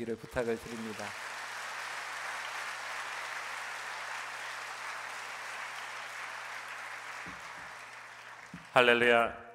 [0.00, 1.04] 주시기를 부탁을 드립니다.
[8.72, 9.50] 할렐루야.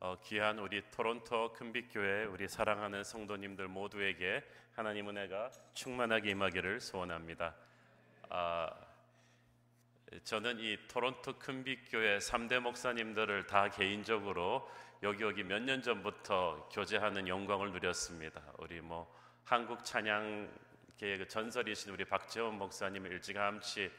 [0.00, 4.42] 어, 귀한 우리 토론토 큰빛교회 우리 사랑하는 성도님들 모두에게
[4.74, 7.54] 하나님 은혜가 충만하게 임하기를 소원합니다.
[8.30, 8.70] 아,
[10.24, 14.68] 저는 이 토론토 큰빛교회 3대 목사님들을 다 개인적으로
[15.02, 18.42] 여기 여기 몇 년 전부터 교제하는 영광을 누렸습니다.
[18.58, 19.08] 우리 뭐
[19.44, 23.92] 한국 찬양계의 그 전설이신 우리 박재원 목사님 일찌감치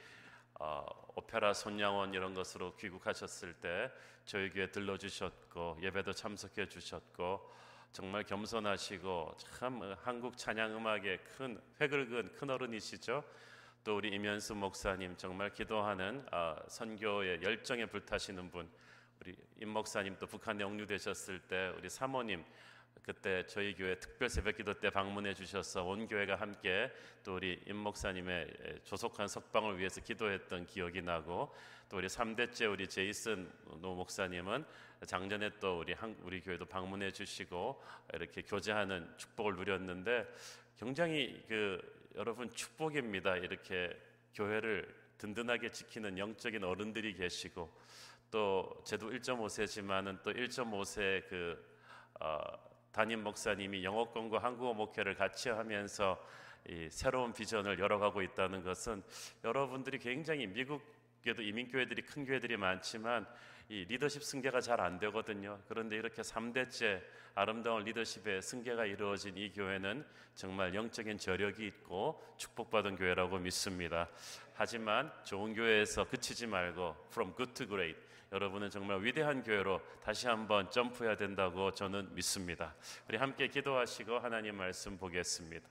[0.55, 0.85] 어,
[1.15, 3.89] 오페라 손양원 이런 것으로 귀국하셨을 때
[4.25, 7.49] 저희 교회 들러주셨고 예배도 참석해 주셨고
[7.93, 13.23] 정말 겸손하시고 참 한국 찬양 음악의 큰 획을 그은 큰 어른이시죠.
[13.85, 18.69] 또 우리 임현수 목사님 정말 기도하는 어, 선교의 열정에 불타시는 분
[19.21, 22.43] 우리 임 목사님 또 북한에 영류되셨을 때 우리 사모님
[23.01, 26.91] 그때 저희 교회 특별 새벽기도 때 방문해 주셔서 온 교회가 함께
[27.23, 31.53] 또 우리 임 목사님의 조속한 석방을 위해서 기도했던 기억이 나고
[31.89, 34.63] 또 우리 3대째 우리 제이슨 노 목사님은
[35.05, 37.81] 작년에 또 우리 한, 우리 교회도 방문해 주시고
[38.13, 40.27] 이렇게 교제하는 축복을 누렸는데
[40.77, 41.81] 굉장히 그
[42.15, 43.37] 여러분 축복입니다.
[43.37, 43.89] 이렇게
[44.33, 47.69] 교회를 든든하게 지키는 영적인 어른들이 계시고
[48.31, 51.57] 또 제도 1.5세지만은 또 1.5세 그
[52.19, 52.39] 어,
[52.91, 56.21] 담임 목사님이 영어권과 한국어 목회를 같이 하면서
[56.67, 59.01] 이 새로운 비전을 열어가고 있다는 것은
[59.43, 63.25] 여러분들이 굉장히 미국에도 이민교회들이 큰 교회들이 많지만
[63.69, 65.59] 이 리더십 승계가 잘 안 되거든요.
[65.67, 67.01] 그런데 이렇게 3대째
[67.35, 74.09] 아름다운 리더십의 승계가 이루어진 이 교회는 정말 영적인 저력이 있고 축복받은 교회라고 믿습니다.
[74.55, 80.69] 하지만 좋은 교회에서 그치지 말고 from good to great 여러분은 정말 위대한 교회로 다시 한번
[80.69, 82.75] 점프해야 된다고 저는 믿습니다.
[83.07, 85.67] 우리 함께 기도하시고 하나님 말씀 보겠습니다.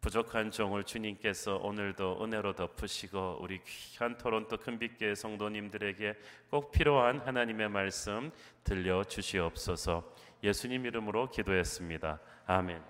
[0.00, 6.14] 부족한 종을 주님께서 오늘도 은혜로 덮으시고 우리 귀한 토론토 큰빛교회 성도님들에게
[6.50, 8.30] 꼭 필요한 하나님의 말씀
[8.64, 10.14] 들려 주시옵소서.
[10.42, 12.18] 예수님 이름으로 기도했습니다.
[12.46, 12.82] 아멘.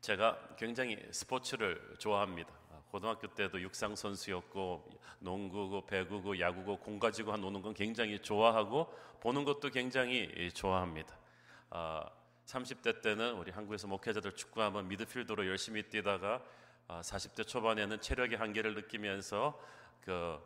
[0.00, 2.63] 제가 굉장히 스포츠를 좋아합니다.
[2.94, 4.88] 고등학교 때도 육상 선수였고
[5.18, 8.86] 농구고 배구고 야구고 공 가지고 한 노는 건 굉장히 좋아하고
[9.18, 11.18] 보는 것도 굉장히 좋아합니다.
[11.70, 12.08] 아,
[12.46, 16.40] 30대 때는 우리 한국에서 목회자들 축구하면 미드필더로 열심히 뛰다가
[16.86, 19.60] 아, 40대 초반에는 체력의 한계를 느끼면서
[20.00, 20.38] 그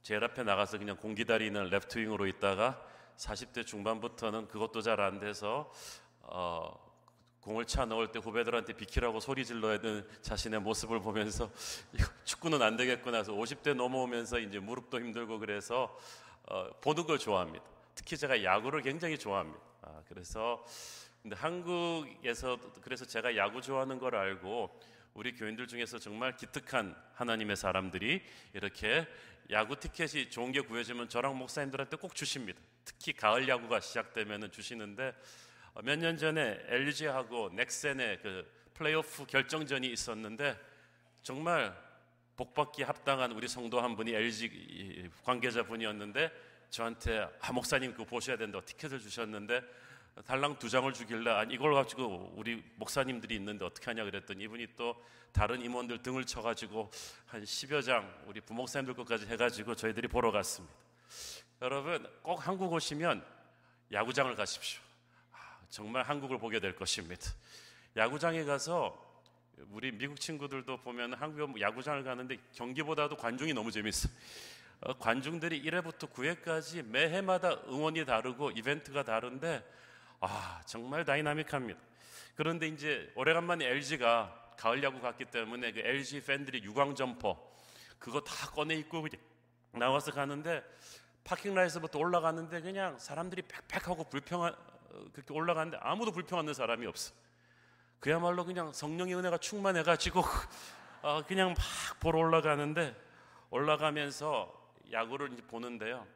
[0.00, 2.82] 제일 앞에 나가서 그냥 공 기다리는 레프트윙으로 있다가
[3.18, 5.70] 40대 중반부터는 그것도 잘 안 돼서
[6.22, 6.89] 어,
[7.40, 11.50] 공을 차 넣을 때 후배들한테 비키라고 소리 질러야 되는 자신의 모습을 보면서
[12.24, 15.98] 축구는 안 되겠구나 해서 50대 넘어오면서 이제 무릎도 힘들고 그래서
[16.44, 17.64] 어, 보는 걸 좋아합니다.
[17.94, 19.60] 특히 제가 야구를 굉장히 좋아합니다.
[19.82, 20.64] 아, 그래서
[21.22, 24.80] 근데 한국에서 그래서 제가 야구 좋아하는 걸 알고
[25.14, 28.22] 우리 교인들 중에서 정말 기특한 하나님의 사람들이
[28.54, 29.06] 이렇게
[29.50, 32.60] 야구 티켓이 좋은 게 구해지면 저랑 목사님들한테 꼭 주십니다.
[32.84, 35.14] 특히 가을 야구가 시작되면 주시는데
[35.82, 40.58] 몇 년 전에 LG하고 넥센의 그 플레이오프 결정전이 있었는데
[41.22, 41.74] 정말
[42.36, 46.30] 복받기 합당한 우리 성도 한 분이 LG 관계자 분이었는데
[46.70, 49.60] 저한테 아 목사님 그거 보셔야 된다 티켓을 주셨는데
[50.26, 55.02] 달랑 두 장을 주길래 아니 이걸 가지고 우리 목사님들이 있는데 어떻게 하냐 그랬더니 이분이 또
[55.32, 56.90] 다른 임원들 등을 쳐가지고
[57.26, 60.74] 한 10여 장 우리 부목사님들 것까지 해가지고 저희들이 보러 갔습니다.
[61.62, 63.24] 여러분 꼭 한국 오시면
[63.92, 64.80] 야구장을 가십시오.
[65.70, 67.30] 정말 한국을 보게 될 것입니다.
[67.96, 69.08] 야구장에 가서
[69.70, 74.08] 우리 미국 친구들도 보면 한국 야구장을 가는데 경기보다도 관중이 너무 재밌어.
[74.80, 79.64] 어, 관중들이 1회부터 9회까지 매해마다 응원이 다르고 이벤트가 다른데
[80.18, 81.78] 아 정말 다이나믹합니다.
[82.34, 87.38] 그런데 이제 오래간만에 LG가 가을 야구 갔기 때문에 그 LG 팬들이 유광 점퍼
[87.98, 89.06] 그거 다 꺼내 입고
[89.72, 90.64] 나와서 가는데
[91.22, 94.56] 파킹라에서부터 올라가는데 그냥 사람들이 팩팩하고 불평한
[95.12, 97.12] 그렇게 올라가는데 아무도 불평하는 사람이 없어.
[98.00, 100.22] 그야말로 그냥 성령의 은혜가 충만해가지고
[101.02, 102.96] 어, 그냥 막 보러 올라가는데
[103.50, 104.52] 올라가면서
[104.92, 106.06] 야구를 보는데요.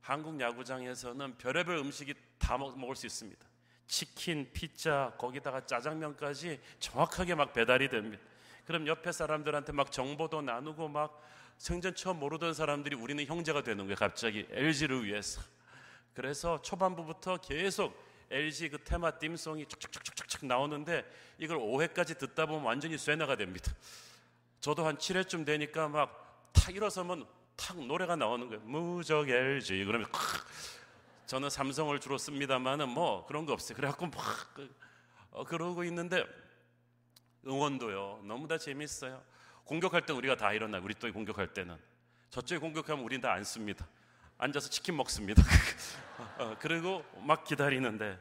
[0.00, 3.46] 한국 야구장에서는 별의별 음식이 다 먹을 수 있습니다.
[3.86, 8.22] 치킨, 피자, 거기다가 짜장면까지 정확하게 막 배달이 됩니다.
[8.66, 11.20] 그럼 옆에 사람들한테 막 정보도 나누고 막
[11.58, 13.96] 생전 처음 모르던 사람들이 우리는 형제가 되는 거예요.
[13.96, 15.40] 갑자기 LG를 위해서.
[16.14, 17.96] 그래서 초반부부터 계속
[18.32, 21.04] LG 그 테마 띵송이 촉촉촉촉촉 나오는데
[21.38, 23.72] 이걸 5회까지 듣다 보면 완전히 쇠뇌가 됩니다.
[24.60, 27.26] 저도 한 7회쯤 되니까 막 탁 일어서면
[27.56, 28.62] 탁 노래가 나오는 거예요.
[28.62, 30.06] 무적 LG 그러면
[31.26, 33.76] 저는 삼성을 주로 씁니다만은 뭐 그런 거 없어요.
[33.76, 34.20] 그래갖고 막
[35.30, 36.24] 어, 그러고 있는데
[37.46, 38.22] 응원도요.
[38.24, 39.22] 너무 다 재밌어요.
[39.64, 40.78] 공격할 때 우리가 다 일어나.
[40.78, 41.76] 우리 또 공격할 때는
[42.30, 43.88] 저쪽에 공격하면 우리는 다안 씁니다.
[44.42, 45.40] 앉아서 치킨 먹습니다.
[46.36, 48.18] 어, 그리고 막 기다리는데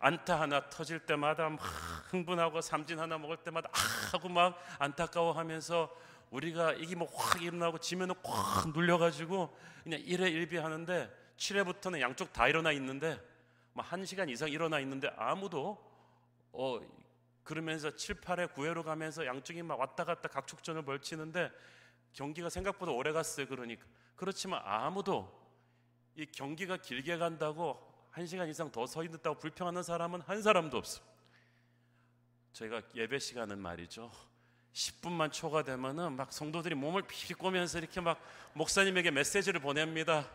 [0.00, 1.60] 안타 하나 터질 때마다 막
[2.10, 3.78] 흥분하고 삼진 하나 먹을 때마다 아
[4.12, 5.96] 하고 막 안타까워하면서
[6.32, 12.72] 우리가 이기 뭐확 일어나고 지면은 확 눌려가지고 그냥 1회 1비 하는데 7회부터는 양쪽 다 일어나
[12.72, 13.16] 있는데
[13.74, 15.78] 막 1시간 이상 일어나 있는데 아무도
[16.50, 16.80] 어
[17.44, 21.52] 그러면서 7, 8회 9회로 가면서 양쪽이 막 왔다 갔다 각축전을 벌치는데
[22.12, 23.46] 경기가 생각보다 오래 갔어요.
[23.46, 23.86] 그러니까
[24.16, 25.43] 그렇지만 아무도
[26.16, 31.02] 이 경기가 길게 간다고 1시간 이상 더 서 있다고 불평하는 사람은 한 사람도 없어.
[32.52, 34.10] 저희가 예배 시간은 말이죠.
[34.72, 38.20] 10분만 초과되면은 막 성도들이 몸을 비비꼬면서 이렇게 막
[38.54, 40.28] 목사님에게 메시지를 보냅니다.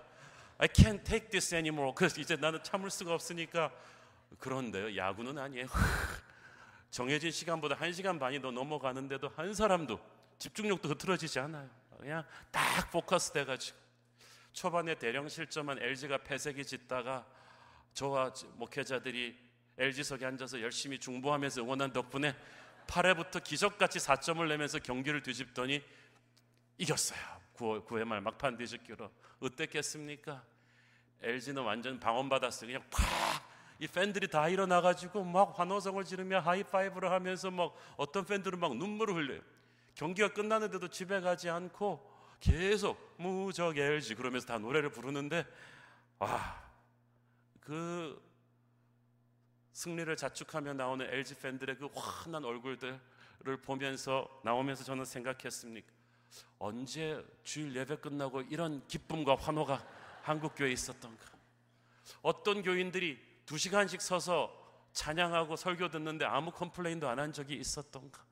[0.58, 1.94] I can't take this anymore.
[1.96, 3.72] 그래서 이제 나는 참을 수가 없으니까
[4.40, 4.98] 그런데요.
[4.98, 5.68] 야구는 아니에요.
[6.92, 10.00] 정해진 시간보다 한 시간 반이 더 넘어가는데도 한 사람도
[10.40, 11.70] 집중력도 흐트러지지 않아요.
[11.98, 13.78] 그냥 딱 포커스 돼 가지고
[14.60, 17.26] 초반에 대령 실점한 LG가 패색이 짙다가
[17.94, 19.40] 저와 목회자들이
[19.78, 22.36] LG석에 앉아서 열심히 중보하면서 응원한 덕분에
[22.86, 25.82] 8회부터 기적같이 4점을 내면서 경기를 뒤집더니
[26.78, 27.20] 이겼어요.
[27.56, 29.10] 9회, 9회 말 막판 뒤집기로
[29.40, 30.44] 어땠겠습니까?
[31.22, 32.68] LG는 완전 방언받았어요.
[32.68, 33.02] 그냥 팍!
[33.80, 39.42] 이 팬들이 다 일어나가지고 막 환호성을 지르며 하이파이브를 하면서 막 어떤 팬들은 막 눈물을 흘려요.
[39.96, 42.09] 경기가 끝나는데도 집에 가지 않고
[42.40, 45.46] 계속 무적 LG 그러면서 다 노래를 부르는데
[46.20, 46.62] 와,
[47.60, 48.22] 그
[49.74, 53.00] 승리를 자축하며 나오는 LG 팬들의 그 환한 얼굴들을
[53.64, 55.88] 보면서 나오면서 저는 생각했습니까?
[56.60, 59.86] 언제 주일 예배 끝나고 이런 기쁨과 환호가
[60.22, 61.26] 한국 교회에 있었던가?
[62.22, 64.56] 어떤 교인들이 두 시간씩 서서
[64.94, 68.24] 찬양하고 설교 듣는데 아무 컴플레인도 안 한 적이 있었던가?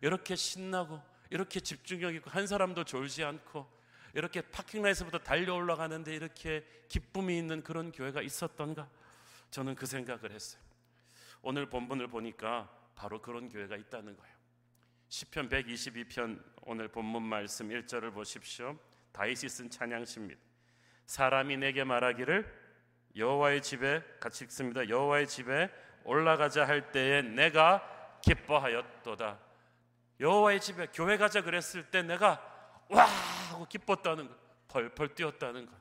[0.00, 1.00] 이렇게 신나고
[1.32, 3.66] 이렇게 집중력 있고 한 사람도 졸지 않고
[4.12, 8.86] 이렇게 파킹라에서부터 달려 올라가는데 이렇게 기쁨이 있는 그런 교회가 있었던가?
[9.50, 10.62] 저는 그 생각을 했어요.
[11.40, 14.34] 오늘 본문을 보니까 바로 그런 교회가 있다는 거예요.
[15.08, 18.78] 시편 122편 오늘 본문 말씀 1절을 보십시오.
[19.12, 20.38] 다윗이 쓴 찬양시입니다.
[21.06, 22.60] 사람이 내게 말하기를
[23.16, 24.86] 여호와의 집에 같이 읽습니다.
[24.86, 25.70] 여호와의 집에
[26.04, 29.51] 올라가자 할 때에 내가 기뻐하였도다.
[30.22, 32.40] 여호와의 집에 교회 가자 그랬을 때 내가
[32.88, 34.36] 와 하고 기뻤다는 거,
[34.68, 35.72] 펄펄 뛰었다는 거.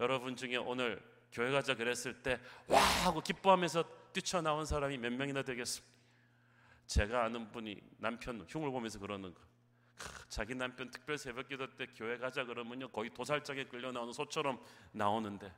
[0.00, 1.02] 여러분 중에 오늘
[1.32, 2.38] 교회 가자 그랬을 때
[2.68, 5.92] 와 하고 기뻐하면서 뛰쳐나온 사람이 몇 명이나 되겠습니까?
[6.86, 9.40] 제가 아는 분이 남편 흉을 보면서 그러는 거.
[10.28, 14.60] 자기 남편 특별 새벽기도 때 교회 가자 그러면요 거의 도살장에 끌려 나오는 소처럼
[14.92, 15.52] 나오는데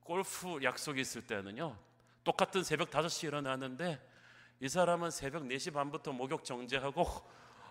[0.00, 1.78] 골프 약속이 있을 때는요
[2.24, 4.00] 똑같은 새벽 5시 일어나는데
[4.62, 7.04] 이 사람은 새벽 4시 반부터 목욕 정제하고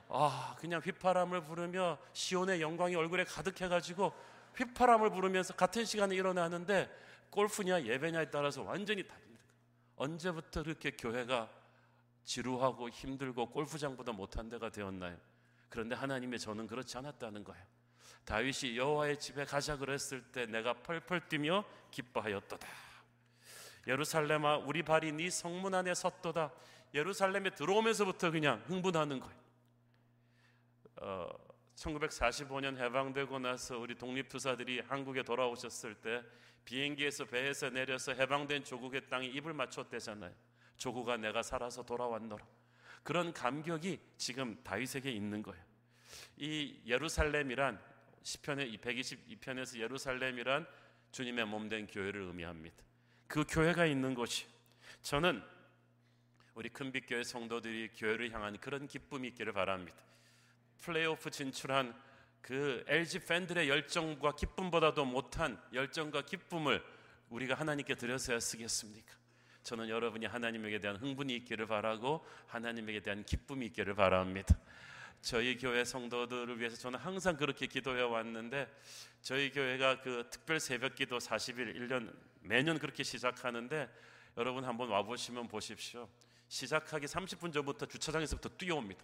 [0.09, 4.11] 아 그냥 휘파람을 부르며 시온의 영광이 얼굴에 가득해가지고
[4.57, 6.93] 휘파람을 부르면서 같은 시간에 일어나는데
[7.29, 9.41] 골프냐 예배냐에 따라서 완전히 달립니다.
[9.95, 11.49] 언제부터 그렇게 교회가
[12.25, 15.15] 지루하고 힘들고 골프장보다 못한 데가 되었나요?
[15.69, 17.63] 그런데 하나님의 저는 그렇지 않았다는 거예요.
[18.25, 22.67] 다윗이 여호와의 집에 가자 그랬을 때 내가 펄펄 뛰며 기뻐하였도다.
[23.87, 26.51] 예루살렘아 우리 발이 네 성문 안에 섰도다.
[26.93, 29.41] 예루살렘에 들어오면서부터 그냥 흥분하는 거예요.
[30.97, 31.29] 어,
[31.75, 36.21] 1945년 해방되고 나서 우리 독립투사들이 한국에 돌아오셨을 때
[36.65, 40.33] 비행기에서 배에서 내려서 해방된 조국의 땅에 입을 맞췄대잖아요.
[40.77, 42.45] 조국아 내가 살아서 돌아왔노라.
[43.03, 45.63] 그런 감격이 지금 다윗에게 있는 거예요.
[46.37, 47.79] 이 예루살렘이란
[48.21, 50.67] 시편의 122편에서 예루살렘이란
[51.11, 52.77] 주님의 몸 된 교회를 의미합니다.
[53.27, 54.45] 그 교회가 있는 곳이
[55.01, 55.41] 저는
[56.55, 59.97] 우리 큰빛교회 성도들이 교회를 향한 그런 기쁨이 있기를 바랍니다.
[60.81, 61.93] 플레이오프 진출한
[62.41, 66.83] 그 LG 팬들의 열정과 기쁨보다도 못한 열정과 기쁨을
[67.29, 69.13] 우리가 하나님께 드려서야 쓰겠습니까?
[69.63, 74.57] 저는 여러분이 하나님에게 대한 흥분이 있기를 바라고 하나님에게 대한 기쁨이 있기를 바랍니다.
[75.21, 78.67] 저희 교회 성도들을 위해서 저는 항상 그렇게 기도해 왔는데
[79.21, 83.87] 저희 교회가 그 특별 새벽 기도 40일 1년 매년 그렇게 시작하는데
[84.37, 86.09] 여러분 한번 와 보시면 보십시오.
[86.51, 89.01] 시작하기 30분 전부터 주차장에서부터 뛰어옵니다.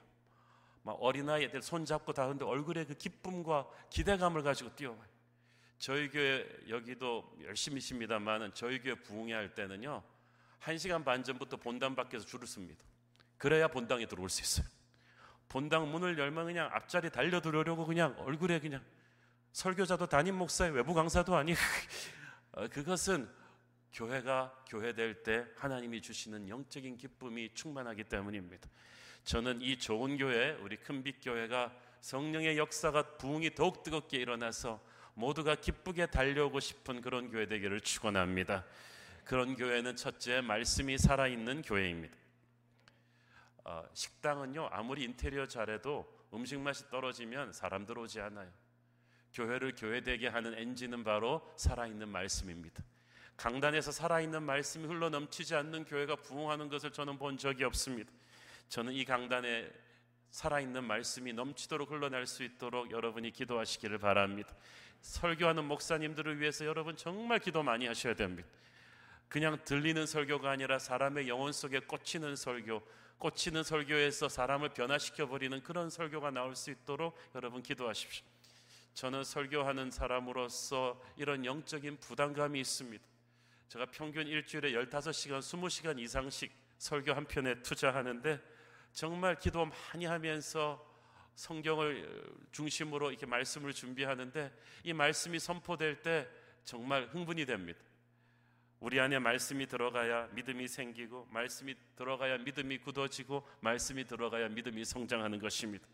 [0.84, 5.08] 막 어린아이들 손잡고 다 근데 얼굴에 그 기쁨과 기대감을 가지고 뛰어와요.
[5.77, 10.04] 저희 교회 여기도 열심히 십니다만은 저희 교회 부흥회 할 때는요.
[10.60, 12.84] 1시간 반 전부터 본당 밖에서 줄을 씁니다.
[13.38, 14.68] 그래야 본당에 들어올 수 있어요.
[15.48, 18.84] 본당 문을 열면 그냥 앞자리 달려 들어오려고 그냥 얼굴에 그냥
[19.54, 21.58] 설교자도 담임 목사의 외부 강사도 아니고
[22.51, 23.30] 어, 그것은
[23.98, 28.70] 교회가 교회될 때 하나님이 주시는 영적인 기쁨이 충만하기 때문입니다.
[29.24, 34.80] 저는 이 좋은 교회, 우리 큰빛 교회가 성령의 역사가 부흥이 더욱 뜨겁게 일어나서
[35.16, 38.66] 모두가 기쁘게 달려오고 싶은 그런 교회 되기를 축원합니다.
[39.25, 42.16] 그런 교회는 첫째 말씀이 살아있는 교회입니다.
[43.63, 48.51] 어, 식당은요 아무리 인테리어 잘해도 음식 맛이 떨어지면 사람들 오지 않아요.
[49.34, 52.84] 교회를 교회되게 하는 엔진은 바로 살아있는 말씀입니다.
[53.38, 58.12] 강단에서 살아있는 말씀이 흘러 넘치지 않는 교회가 부흥하는 것을 저는 본 적이 없습니다.
[58.67, 59.70] 저는 이 강단에
[60.32, 64.53] 살아있는 말씀이 넘치도록 흘러날 수 있도록 여러분이 기도하시기를 바랍니다.
[65.01, 68.50] 설교하는 목사님들을 위해서 여러분 정말 기도 많이 하셔야 됩니다.
[69.29, 72.82] 그냥 들리는 설교가 아니라 사람의 영혼 속에 꽂히는 설교,
[73.20, 78.25] 꽂히는 설교에서 사람을 변화시켜 버리는 그런 설교가 나올 수 있도록 여러분 기도하십시오.
[78.96, 83.16] 저는 설교하는 사람으로서 이런 영적인 부담감이 있습니다.
[83.67, 88.39] 제가 평균 일주일에 15시간, 20시간 이상씩 설교 한 편에 투자하는데
[88.93, 90.83] 정말 기도 많이 하면서
[91.36, 94.51] 성경을 중심으로 이렇게 말씀을 준비하는데
[94.83, 96.27] 이 말씀이 선포될 때
[96.63, 97.79] 정말 흥분이 됩니다.
[98.79, 105.86] 우리 안에 말씀이 들어가야 믿음이 생기고 말씀이 들어가야 믿음이 굳어지고 말씀이 들어가야 믿음이 성장하는 것입니다.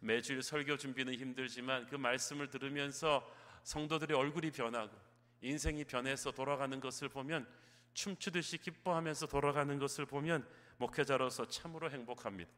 [0.00, 3.28] 매주일 설교 준비는 힘들지만 그 말씀을 들으면서
[3.64, 5.09] 성도들의 얼굴이 변하고
[5.40, 7.46] 인생이 변해서 돌아가는 것을 보면
[7.94, 10.46] 춤추듯이 기뻐하면서 돌아가는 것을 보면
[10.78, 12.50] 목회자로서 참으로 행복합니다.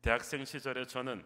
[0.00, 1.24] 대학생 시절에 저는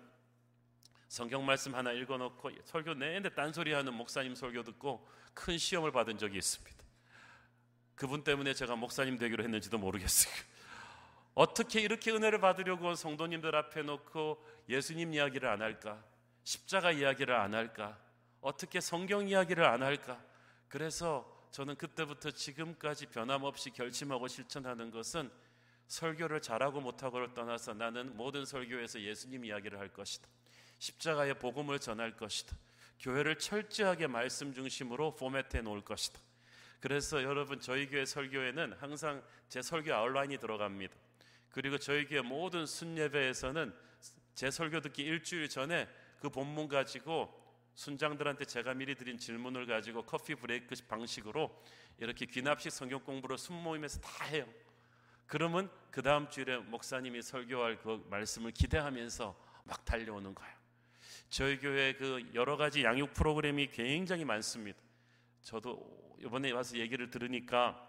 [1.09, 6.82] 성경 말씀 하나 읽어놓고 설교 내내 딴소리하는 목사님 설교 듣고 큰 시험을 받은 적이 있습니다.
[7.94, 10.32] 그분 때문에 제가 목사님 되기로 했는지도 모르겠어요.
[11.35, 16.02] 어떻게 이렇게 은혜를 받으려고 성도님들 앞에 놓고 예수님 이야기를 안 할까?
[16.44, 17.99] 십자가 이야기를 안 할까?
[18.40, 20.23] 어떻게 성경 이야기를 안 할까?
[20.73, 25.31] 그래서 저는 그때부터 지금까지 변함없이 결심하고 실천하는 것은
[25.87, 30.26] 설교를 잘하고 못하고를 떠나서 나는 모든 설교에서 예수님 이야기를 할 것이다.
[30.79, 32.57] 십자가의 복음을 전할 것이다.
[33.00, 36.19] 교회를 철저하게 말씀 중심으로 포맷해 놓을 것이다.
[36.81, 40.95] 그래서 여러분 저희 교회 설교에는 항상 제 설교 아웃라인이 들어갑니다.
[41.50, 43.75] 그리고 저희 교회 모든 순예배에서는
[44.35, 45.87] 제 설교 듣기 일주일 전에
[46.19, 47.41] 그 본문 가지고
[47.75, 51.50] 순장들한테 제가 미리 드린 질문을 가지고 커피 브레이크 방식으로
[51.99, 54.47] 이렇게 귀납식 성경 공부를 순모임에서 다 해요.
[55.26, 60.52] 그러면 그 다음 주일에 목사님이 설교할 그 말씀을 기대하면서 막 달려오는 거예요.
[61.29, 64.79] 저희 교회 그 여러 가지 양육 프로그램이 굉장히 많습니다.
[65.41, 67.88] 저도 이번에 와서 얘기를 들으니까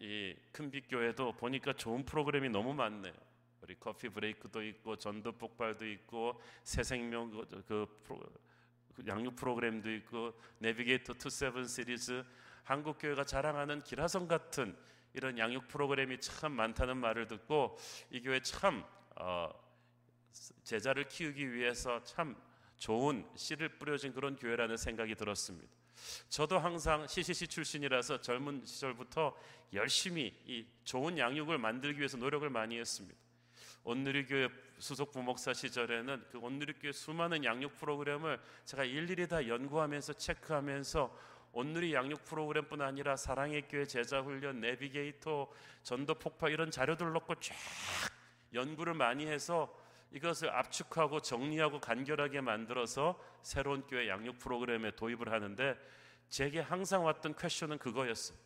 [0.00, 3.14] 이 큰빛 교회도 보니까 좋은 프로그램이 너무 많네요.
[3.62, 8.49] 우리 커피 브레이크도 있고 전도 폭발도 있고 새 생명 그, 그, 프로, 그
[9.06, 12.24] 양육 프로그램도 있고 내비게이터 two seven 시리즈
[12.64, 14.76] 한국 교회가 자랑하는 기라성 같은
[15.14, 17.78] 이런 양육 프로그램이 참 많다는 말을 듣고
[18.10, 18.84] 이 교회 참
[19.16, 19.50] 어,
[20.62, 22.36] 제자를 키우기 위해서 참
[22.76, 25.68] 좋은 씨를 뿌려진 그런 교회라는 생각이 들었습니다.
[26.28, 29.36] 저도 항상 CCC 출신이라서 젊은 시절부터
[29.74, 33.18] 열심히 이 좋은 양육을 만들기 위해서 노력을 많이 했습니다.
[33.82, 40.14] 온누리 교회 수석 부목사 시절에는 그 온누리 교회 수많은 양육 프로그램을 제가 일일이 다 연구하면서
[40.14, 41.16] 체크하면서
[41.52, 45.50] 온누리 양육 프로그램뿐 아니라 사랑의 교회 제자 훈련, 내비게이터,
[45.82, 47.54] 전도 폭파 이런 자료들 넣고 쫙
[48.52, 49.74] 연구를 많이 해서
[50.12, 55.76] 이것을 압축하고 정리하고 간결하게 만들어서 새로운 교회 양육 프로그램에 도입을 하는데
[56.28, 58.38] 제게 항상 왔던 퀘션은 그거였어요.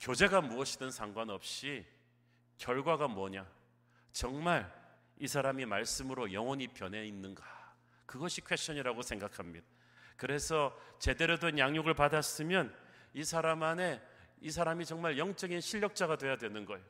[0.00, 1.86] 교재가 무엇이든 상관없이
[2.58, 3.46] 결과가 뭐냐?
[4.14, 4.72] 정말
[5.18, 7.44] 이 사람이 말씀으로 영혼이 변해 있는가?
[8.06, 9.66] 그것이 퀘션이라고 생각합니다.
[10.16, 12.72] 그래서 제대로 된 양육을 받았으면
[13.12, 14.00] 이 사람 안에
[14.40, 16.84] 이 사람이 정말 영적인 실력자가 돼야 되는 거예요.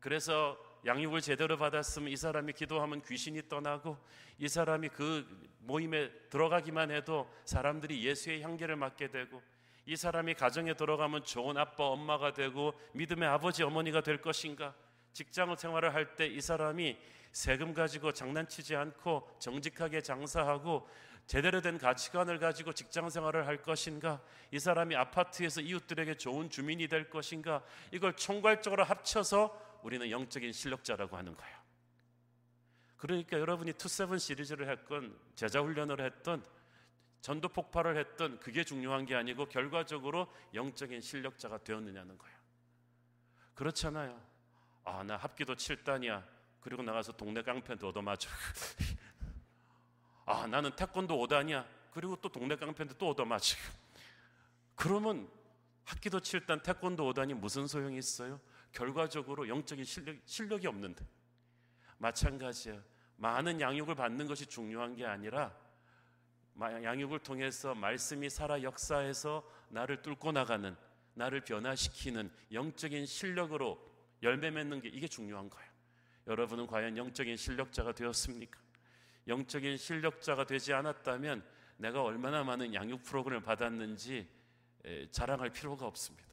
[0.00, 3.96] 그래서 양육을 제대로 받았으면 이 사람이 기도하면 귀신이 떠나고
[4.38, 5.24] 이 사람이 그
[5.60, 9.40] 모임에 들어가기만 해도 사람들이 예수의 향기를 맡게 되고
[9.86, 14.74] 이 사람이 가정에 들어가면 좋은 아빠 엄마가 되고 믿음의 아버지 어머니가 될 것인가
[15.14, 16.98] 직장 생활을 할 때 이 사람이
[17.32, 20.88] 세금 가지고 장난치지 않고 정직하게 장사하고
[21.26, 24.20] 제대로 된 가치관을 가지고 직장 생활을 할 것인가?
[24.50, 27.64] 이 사람이 아파트에서 이웃들에게 좋은 주민이 될 것인가?
[27.92, 31.56] 이걸 총괄적으로 합쳐서 우리는 영적인 실력자라고 하는 거예요.
[32.98, 36.44] 그러니까 여러분이 투세븐 시리즈를 했건 제자 훈련을 했던
[37.20, 42.36] 전도 폭발을 했던 그게 중요한 게 아니고 결과적으로 영적인 실력자가 되었느냐는 거예요.
[43.54, 44.33] 그렇잖아요.
[44.84, 46.22] 아, 나 합기도 7단이야.
[46.60, 48.28] 그리고 나가서 동네 깡패한테 얻어맞아.
[50.26, 51.66] 아, 나는 태권도 5단이야.
[51.90, 53.56] 그리고 또 동네 깡패한테 또 얻어맞아.
[54.74, 55.28] 그러면
[55.84, 58.40] 학기도 7단, 태권도 5단이 무슨 소용이 있어요?
[58.72, 61.04] 결과적으로 영적인 실력, 실력이 없는데.
[61.98, 62.82] 마찬가지야.
[63.16, 65.54] 많은 양육을 받는 것이 중요한 게 아니라
[66.60, 70.76] 양육을 통해서 말씀이 살아 역사해서 나를 뚫고 나가는
[71.14, 73.93] 나를 변화시키는 영적인 실력으로
[74.24, 75.70] 열매 맺는 게 이게 중요한 거예요.
[76.26, 78.58] 여러분은 과연 영적인 실력자가 되었습니까?
[79.28, 81.44] 영적인 실력자가 되지 않았다면
[81.76, 84.28] 내가 얼마나 많은 양육 프로그램을 받았는지
[85.10, 86.28] 자랑할 필요가 없습니다.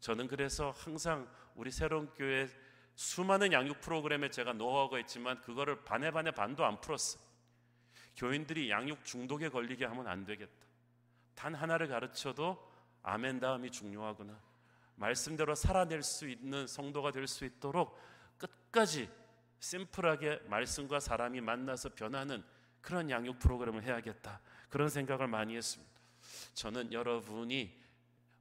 [0.00, 2.48] 저는 그래서 항상 우리 새로운 교회
[2.94, 7.22] 수많은 양육 프로그램에 제가 노하우가 있지만 그거를 반에 반에 반도 안 풀었어요.
[8.16, 10.66] 교인들이 양육 중독에 걸리게 하면 안 되겠다.
[11.34, 14.47] 단 하나를 가르쳐도 아멘 다음이 중요하구나.
[14.98, 17.98] 말씀대로 살아낼 수 있는 성도가 될 수 있도록
[18.36, 19.08] 끝까지
[19.60, 22.44] 심플하게 말씀과 사람이 만나서 변하는
[22.80, 24.40] 그런 양육 프로그램을 해야겠다.
[24.68, 25.92] 그런 생각을 많이 했습니다.
[26.54, 27.76] 저는 여러분이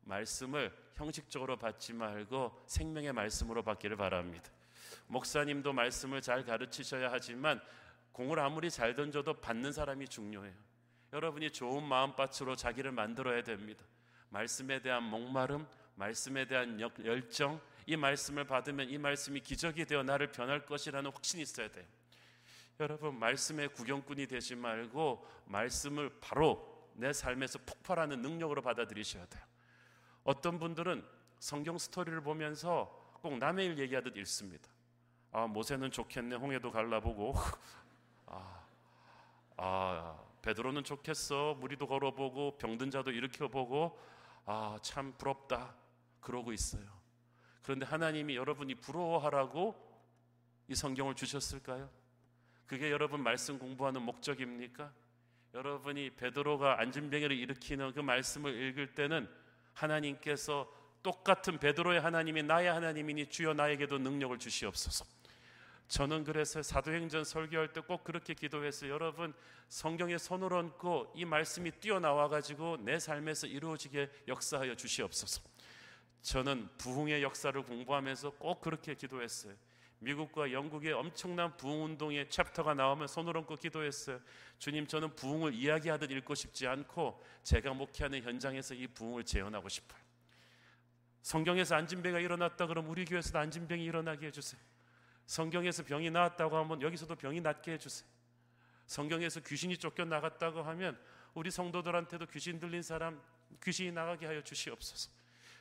[0.02, 4.50] 말씀을 형식적으로 받지 말고 생명의 말씀으로 받기를 바랍니다.
[5.08, 7.62] 목사님도 말씀을 잘 가르치셔야 하지만
[8.12, 10.54] 공을 아무리 잘 던져도 받는 사람이 중요해요.
[11.14, 13.86] 여러분이 좋은 마음밭으로 자기를 만들어야 됩니다.
[14.30, 20.66] 말씀에 대한 목마름, 말씀에 대한 열정, 이 말씀을 받으면 이 말씀이 기적이 되어 나를 변할
[20.66, 21.86] 것이라는 확신이 있어야 돼요.
[22.80, 29.44] 여러분 말씀의 구경꾼이 되지 말고 말씀을 바로 내 삶에서 폭발하는 능력으로 받아들이셔야 돼요.
[30.24, 31.04] 어떤 분들은
[31.40, 34.70] 성경 스토리를 보면서 꼭 남의 일 얘기하듯 읽습니다.
[35.32, 37.34] 아 모세는 좋겠네 홍해도 갈라보고
[38.28, 38.66] 아,
[39.58, 44.00] 아 베드로는 좋겠어 무리도 걸어보고 병든 자도 일으켜보고
[44.46, 45.76] 아 참 부럽다
[46.28, 46.84] 그러고 있어요.
[47.64, 49.74] 그런데 하나님이 여러분이 부러워하라고
[50.68, 51.90] 이 성경을 주셨을까요?
[52.66, 54.92] 그게 여러분 말씀 공부하는 목적입니까?
[55.54, 59.30] 여러분이 베드로가 안진병을 일으키는 그 말씀을 읽을 때는
[59.74, 60.70] 하나님께서
[61.02, 65.06] 똑같은 베드로의 하나님이 나의 하나님이니 주여 나에게도 능력을 주시옵소서.
[65.88, 68.92] 저는 그래서 사도행전 설교할 때 꼭 그렇게 기도했어요.
[68.92, 69.34] 여러분
[69.70, 75.57] 성경에 손을 얹고 이 말씀이 뛰어나와 가지고 내 삶에서 이루어지게 역사하여 주시옵소서.
[76.22, 79.56] 저는 부흥의 역사를 공부하면서 꼭 그렇게 기도했어요.
[80.00, 84.20] 미국과 영국의 엄청난 부흥 운동의 챕터가 나오면 손을 얹고 기도했어요.
[84.60, 90.00] 주님, 저는 부흥을 이야기하듯 읽고 싶지 않고 제가 목회하는 현장에서 이 부흥을 재현하고 싶어요.
[91.24, 94.62] 성경에서 안진병이 일어났다 그러면 우리 교회에서도 안진병이 일어나게 해주세요.
[95.26, 98.08] 성경에서 병이 나았다고 하면 여기서도 병이 낫게 해주세요.
[98.86, 100.98] 성경에서 귀신이 쫓겨 나갔다고 하면
[101.34, 103.22] 우리 성도들한테도 귀신 들린 사람
[103.62, 105.17] 귀신이 나가게 하여 주시옵소서.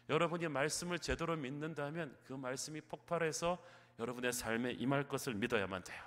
[0.09, 3.59] 여러분이 말씀을 제대로 믿는다면 그 말씀이 폭발해서
[3.99, 6.03] 여러분의 삶에 임할 것을 믿어야만 돼요.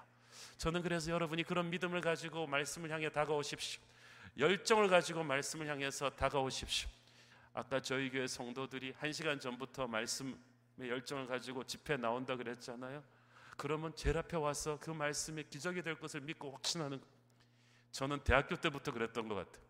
[0.57, 3.81] 저는 그래서 여러분이 그런 믿음을 가지고 말씀을 향해 다가오십시오.
[4.37, 6.89] 열정을 가지고 말씀을 향해서 다가오십시오.
[7.53, 10.37] 아까 저희 교회 성도들이 한 시간 전부터 말씀의
[10.79, 13.03] 열정을 가지고 집회 나온다 그랬잖아요.
[13.57, 17.01] 그러면 제 앞에 와서 그 말씀이 기적이 될 것을 믿고 확신하는
[17.91, 19.63] 저는 대학교 때부터 그랬던 것 같아요.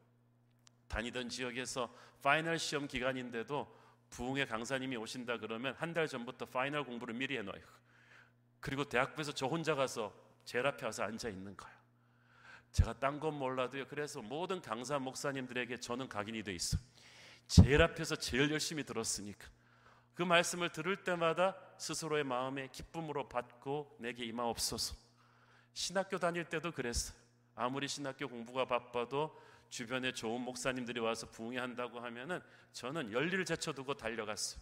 [0.87, 3.78] 다니던 지역에서 final 시험 기간인데도
[4.09, 7.61] 부흥회 강사님이 오신다 그러면 한 달 전부터 final 공부를 미리 해놔요.
[8.59, 10.13] 그리고 대학부에서 저 혼자 가서
[10.45, 11.77] 제일 앞에 와서 앉아 있는 거예요.
[12.71, 13.87] 제가 딴 건 몰라도요.
[13.87, 16.77] 그래서 모든 강사 목사님들에게 저는 각인이 돼 있어.
[17.47, 19.47] 제일 앞에서 제일 열심히 들었으니까.
[20.13, 24.95] 그 말씀을 들을 때마다 스스로의 마음에 기쁨으로 받고 내게 임하옵소서.
[25.73, 27.17] 신학교 다닐 때도 그랬어요.
[27.55, 29.35] 아무리 신학교 공부가 바빠도
[29.69, 32.41] 주변에 좋은 목사님들이 와서 부흥회 한다고 하면은
[32.73, 34.61] 저는 열리를 제쳐두고 달려갔어요.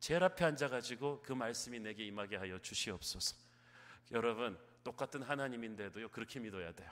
[0.00, 3.36] 제일 앞에 앉아가지고 그 말씀이 내게 임하게 하여 주시옵소서.
[4.10, 6.90] 여러분 똑같은 하나님인데도요 그렇게 믿어야 돼요.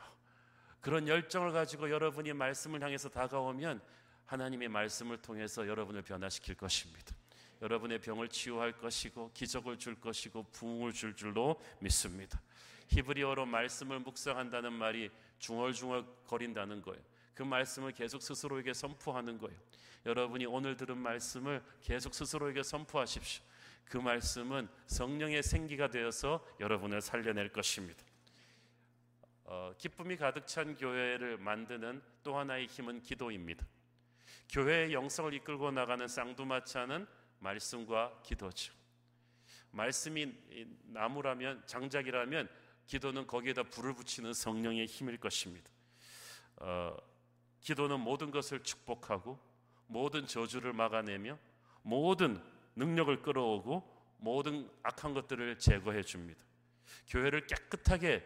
[0.80, 3.82] 그런 열정을 가지고 여러분이 말씀을 향해서 다가오면
[4.26, 7.14] 하나님의 말씀을 통해서 여러분을 변화시킬 것입니다.
[7.60, 12.40] 여러분의 병을 치유할 것이고 기적을 줄 것이고 부흥을 줄 줄로 믿습니다.
[12.88, 17.02] 히브리어로 말씀을 묵상한다는 말이 중얼중얼 거린다는 거예요.
[17.40, 19.58] 그 말씀을 계속 스스로에게 선포하는 거예요.
[20.04, 23.42] 여러분이 오늘 들은 말씀을 계속 스스로에게 선포하십시오.
[23.86, 28.04] 그 말씀은 성령의 생기가 되어서 여러분을 살려낼 것입니다.
[29.44, 33.66] 어, 기쁨이 가득 찬 교회를 만드는 또 하나의 힘은 기도입니다.
[34.50, 37.06] 교회의 영성을 이끌고 나가는 쌍두마차는
[37.38, 38.74] 말씀과 기도죠.
[39.70, 40.30] 말씀이
[40.88, 42.50] 나무라면 장작이라면
[42.86, 45.70] 기도는 거기에다 불을 붙이는 성령의 힘일 것입니다.
[46.56, 46.94] 어,
[47.60, 49.38] 기도는 모든 것을 축복하고
[49.86, 51.38] 모든 저주를 막아내며
[51.82, 52.42] 모든
[52.76, 56.44] 능력을 끌어오고 모든 악한 것들을 제거해 줍니다.
[57.08, 58.22] 교회를 깨끗하게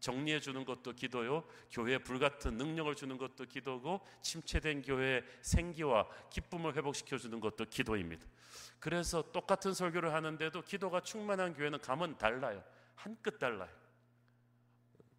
[0.00, 1.44] 정리해 주는 것도 기도요.
[1.70, 8.26] 교회에 불같은 능력을 주는 것도 기도고 침체된 교회의 생기와 기쁨을 회복시켜 주는 것도 기도입니다.
[8.78, 12.62] 그래서 똑같은 설교를 하는데도 기도가 충만한 교회는 감은 달라요.
[12.94, 13.70] 한 끗 달라요.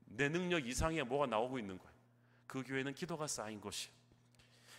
[0.05, 1.88] 내 능력 이상의 뭐가 나오고 있는 거예요.
[2.49, 3.93] 그 교회는 기도가 쌓인 곳이에요.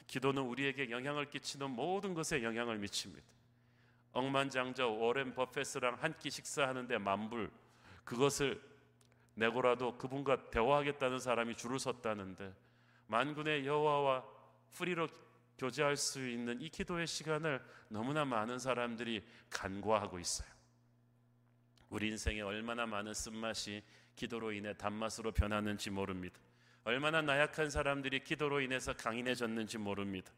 [0.09, 3.25] 기도는 우리에게 영향을 끼치는 모든 것에 영향을 미칩니다.
[4.13, 7.49] 억만장자 워렌 버페스랑 한 끼 식사하는데 만불
[8.05, 8.61] 그것을
[9.35, 12.53] 내고라도 그분과 대화하겠다는 사람이 줄을 섰다는데
[13.07, 14.25] 만군의 여호와와
[14.73, 15.07] 프리로
[15.57, 20.49] 교제할 수 있는 이 기도의 시간을 너무나 많은 사람들이 간과하고 있어요.
[21.89, 23.81] 우리 인생에 얼마나 많은 쓴맛이
[24.17, 26.41] 기도로 인해 단맛으로 변하는지 모릅니다.
[26.85, 30.33] 얼마나 나약한 사람들이 기도로 인해서 강인해졌는지 모릅니다.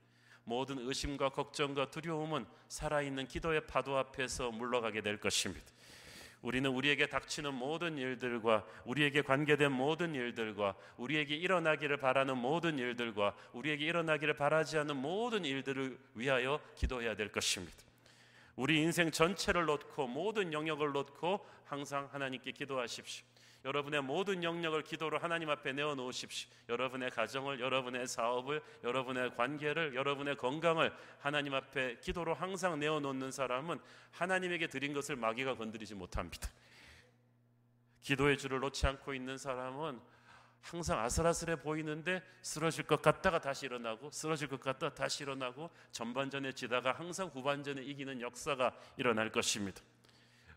[0.44, 5.64] 모든 의심과 걱정과 두려움은 살아있는 기도의 파도 앞에서 물러가게 될 것입니다.
[6.42, 13.85] 우리는 우리에게 닥치는 모든 일들과 우리에게 관계된 모든 일들과 우리에게 일어나기를 바라는 모든 일들과 우리에게
[13.85, 17.76] 일어나기를 바라지 않는 모든 일들을 위하여 기도해야 될 것입니다.
[18.57, 23.24] 우리 인생 전체를 놓고 모든 영역을 놓고 항상 하나님께 기도하십시오.
[23.64, 26.51] 여러분의 모든 영역을 기도로 하나님 앞에 내어 놓으십시오.
[26.68, 33.79] 여러분의 가정을, 여러분의 사업을, 여러분의 관계를, 여러분의 건강을 하나님 앞에 기도로 항상 내어 놓는 사람은
[34.11, 36.48] 하나님에게 드린 것을 마귀가 건드리지 못합니다.
[38.01, 40.01] 기도의 줄을 놓지 않고 있는 사람은
[40.61, 46.92] 항상 아슬아슬해 보이는데 쓰러질 것 같다가 다시 일어나고 쓰러질 것 같다가 다시 일어나고 전반전에 지다가
[46.92, 49.83] 항상 후반전에 이기는 역사가 일어날 것입니다.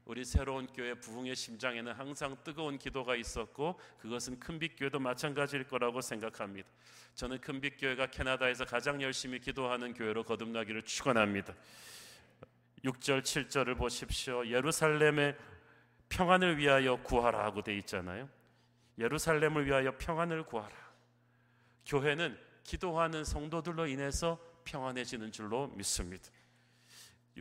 [0.05, 6.69] 우리 새로운 교회 부흥의 심장에는 항상 뜨거운 기도가 있었고 그것은 큰빛교회도 마찬가지일 거라고 생각합니다.
[7.15, 11.55] 저는 큰빛교회가 캐나다에서 가장 열심히 기도하는 교회로 거듭나기를 축원합니다.
[12.83, 14.45] 6절 7절을 보십시오.
[14.45, 15.35] 예루살렘의
[16.09, 18.29] 평안을 위하여 구하라 하고 돼 있잖아요.
[18.99, 20.75] 예루살렘을 위하여 평안을 구하라.
[21.87, 26.29] 교회는 기도하는 성도들로 인해서 평안해지는 줄로 믿습니다.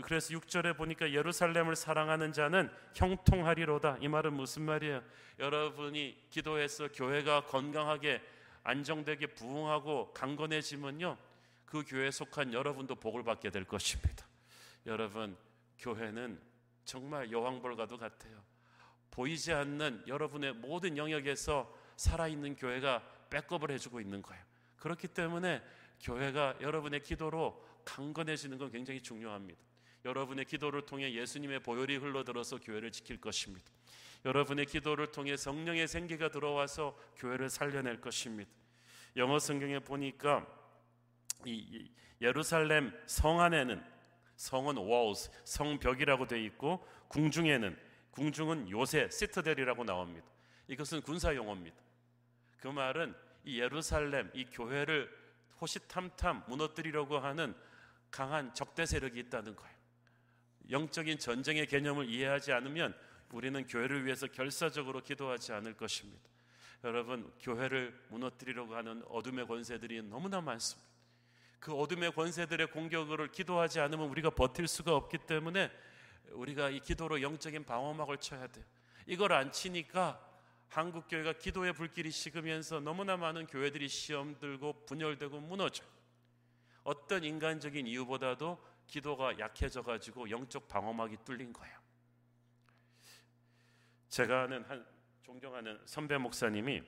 [0.03, 3.99] 그래서 6절에 보니까 예루살렘을 사랑하는 자는 형통하리로다.
[4.01, 5.03] 이 말은 무슨 말이에요?
[5.39, 8.21] 여러분이 기도해서 교회가 건강하게
[8.65, 11.17] 안정되게 부흥하고 강건해지면요.
[11.65, 14.27] 그 교회에 속한 여러분도 복을 받게 될 것입니다.
[14.87, 15.37] 여러분,
[15.79, 16.41] 교회는
[16.85, 18.43] 정말 여왕벌과도 같아요.
[19.11, 24.43] 보이지 않는 여러분의 모든 영역에서 살아있는 교회가 백업을 해주고 있는 거예요.
[24.77, 25.63] 그렇기 때문에
[26.01, 29.61] 교회가 여러분의 기도로 강건해지는 건 굉장히 중요합니다.
[30.05, 33.65] 여러분의 기도를 통해 예수님의 보혈이 흘러들어서 교회를 지킬 것입니다.
[34.25, 38.51] 여러분의 기도를 통해 성령의 생기가 들어와서 교회를 살려낼 것입니다.
[39.17, 40.47] 영어 성경에 보니까
[41.47, 41.91] 이
[42.21, 43.83] 예루살렘 성 안에는
[44.37, 47.79] 성은 walls, 성벽이라고 되어 있고 궁중에는
[48.11, 50.27] 궁중은 요새 시트델이라고 나옵니다.
[50.69, 51.77] 이것은 군사 용어입니다.
[52.59, 53.15] 그 말은
[53.45, 55.11] 이 예루살렘 이 교회를
[55.61, 57.55] 호시탐탐 무너뜨리려고 하는
[58.11, 59.74] 강한 적대 세력이 있다는 거예요.
[60.71, 62.95] 영적인 전쟁의 개념을 이해하지 않으면
[63.31, 66.23] 우리는 교회를 위해서 결사적으로 기도하지 않을 것입니다.
[66.85, 70.89] 여러분, 교회를 무너뜨리려고 하는 어둠의 권세들이 너무나 많습니다.
[71.59, 75.71] 그 어둠의 권세들의 공격을 기도하지 않으면 우리가 버틸 수가 없기 때문에
[76.33, 78.65] 우리가 이 기도로 영적인 방어막을 쳐야 돼요.
[79.07, 80.21] 이걸 안 치니까
[80.69, 85.85] 한국 교회가 기도의 불길이 식으면서 너무나 많은 교회들이 시험 들고 분열되고 무너져.
[86.83, 91.79] 어떤 인간적인 이유보다도 기도가 약해져 가지고 영적 방어막이 뚫린 거예요.
[94.09, 94.87] 제가 아는 한
[95.23, 96.83] 존경하는 선배 목사님이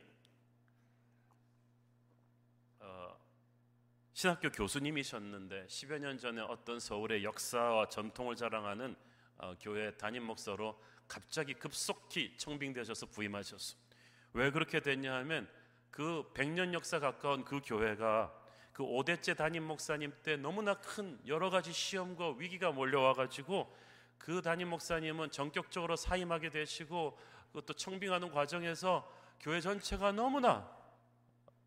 [2.78, 3.18] 어,
[4.12, 8.94] 신학교 교수님이셨는데 10여 년 전에 어떤 서울의 역사와 전통을 자랑하는
[9.38, 13.76] 어, 교회 담임 목사로 갑자기 급속히 청빙되셔서 부임하셨어.
[14.34, 15.50] 왜 그렇게 됐냐 하면
[15.90, 18.45] 그 100년 역사 가까운 그 교회가
[18.76, 23.74] 그 5대째 담임 목사님 때 너무나 큰 여러 가지 시험과 위기가 몰려와 가지고
[24.18, 29.10] 그 담임 목사님은 전격적으로 사임하게 되시고 그것도 청빙하는 과정에서
[29.40, 30.70] 교회 전체가 너무나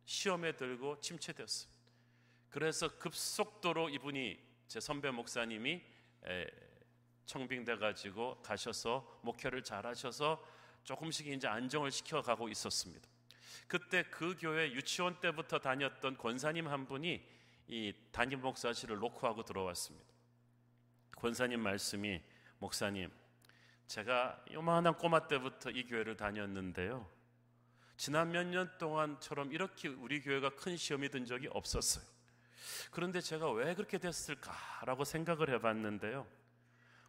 [0.05, 1.81] 시험에 들고 침체되었습니다.
[2.51, 5.81] 그래서 급속도로 이분이 제 선배 목사님이
[7.25, 10.45] 청빙돼 가지고 가셔서 목회를 잘하셔서
[10.83, 13.09] 조금씩 이제 안정을 시켜가고 있었습니다.
[13.67, 17.25] 그때 그 교회 유치원 때부터 다녔던 권사님 한 분이
[17.67, 20.07] 이 담임 목사실을 놓고 하고 들어왔습니다.
[21.15, 22.21] 권사님 말씀이
[22.59, 23.11] 목사님
[23.87, 27.09] 제가 요만한 꼬마 때부터 이 교회를 다녔는데요.
[27.97, 32.05] 지난 몇 년 동안처럼 이렇게 우리 교회가 큰 시험이 든 적이 없었어요.
[32.91, 36.25] 그런데 제가 왜 그렇게 됐을까라고 생각을 해봤는데요.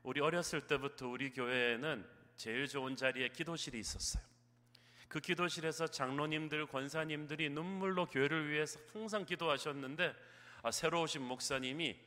[0.03, 4.25] 우리 어렸을 때부터 우리 교회에는 제일 좋은 자리에 기도실이 있었어요.
[5.11, 10.15] 그 기도실에서 장로님들, 권사님들이 눈물로 교회를 위해서 항상 기도하셨는데
[10.63, 11.99] 아, 새로 오신 목사님이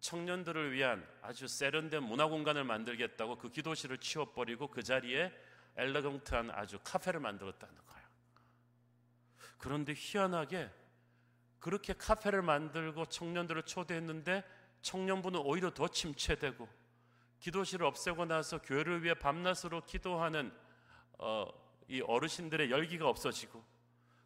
[0.00, 5.32] 청년들을 위한 아주 세련된 문화 공간을 만들겠다고 그 기도실을 치워버리고 그 자리에
[5.76, 8.06] 엘레강트한 아주 카페를 만들었다는 거예요.
[9.56, 10.70] 그런데 희한하게
[11.58, 14.44] 그렇게 카페를 만들고 청년들을 초대했는데
[14.82, 16.68] 청년부는 오히려 더 침체되고
[17.40, 20.52] 기도실을 없애고 나서 교회를 위해 밤낮으로 기도하는
[21.16, 23.64] 어, 이 어르신들의 열기가 없어지고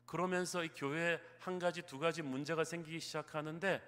[0.05, 3.83] 그러면서 이 교회에 한 가지 두 가지 문제가 생기기 시작하는데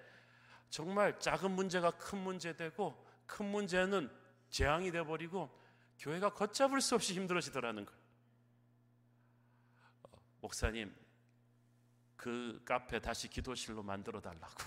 [0.69, 4.09] 정말 작은 문제가 큰 문제 되고 큰 문제는
[4.49, 5.49] 재앙이 돼 버리고
[5.99, 8.01] 교회가 걷잡을 수 없이 힘들어지더라는 거예요.
[10.03, 10.09] 어,
[10.41, 10.95] 목사님
[12.15, 14.63] 그 카페 다시 기도실로 만들어 달라고.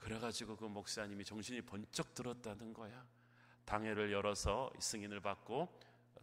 [0.00, 3.06] 그래가지고 그 목사님이 정신이 번쩍 들었다는 거야.
[3.64, 5.68] 당회를 열어서 승인을 받고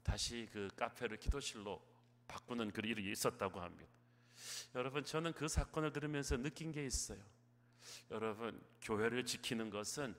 [0.05, 1.81] 다시 그 카페를 기도실로
[2.27, 3.91] 바꾸는 그 일이 있었다고 합니다.
[4.75, 7.19] 여러분 저는 그 사건을 들으면서 느낀 게 있어요.
[8.11, 10.15] 여러분 교회를 지키는 것은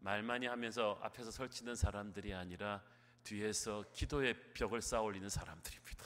[0.00, 2.84] 말만이 하면서 앞에서 설치는 사람들이 아니라
[3.24, 6.04] 뒤에서 기도의 벽을 쌓아 올리는 사람들입니다.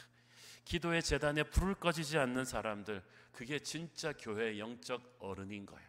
[0.65, 5.89] 기도의 재단에 불을 꺼지지 않는 사람들, 그게 진짜 교회의 영적 어른인 거예요.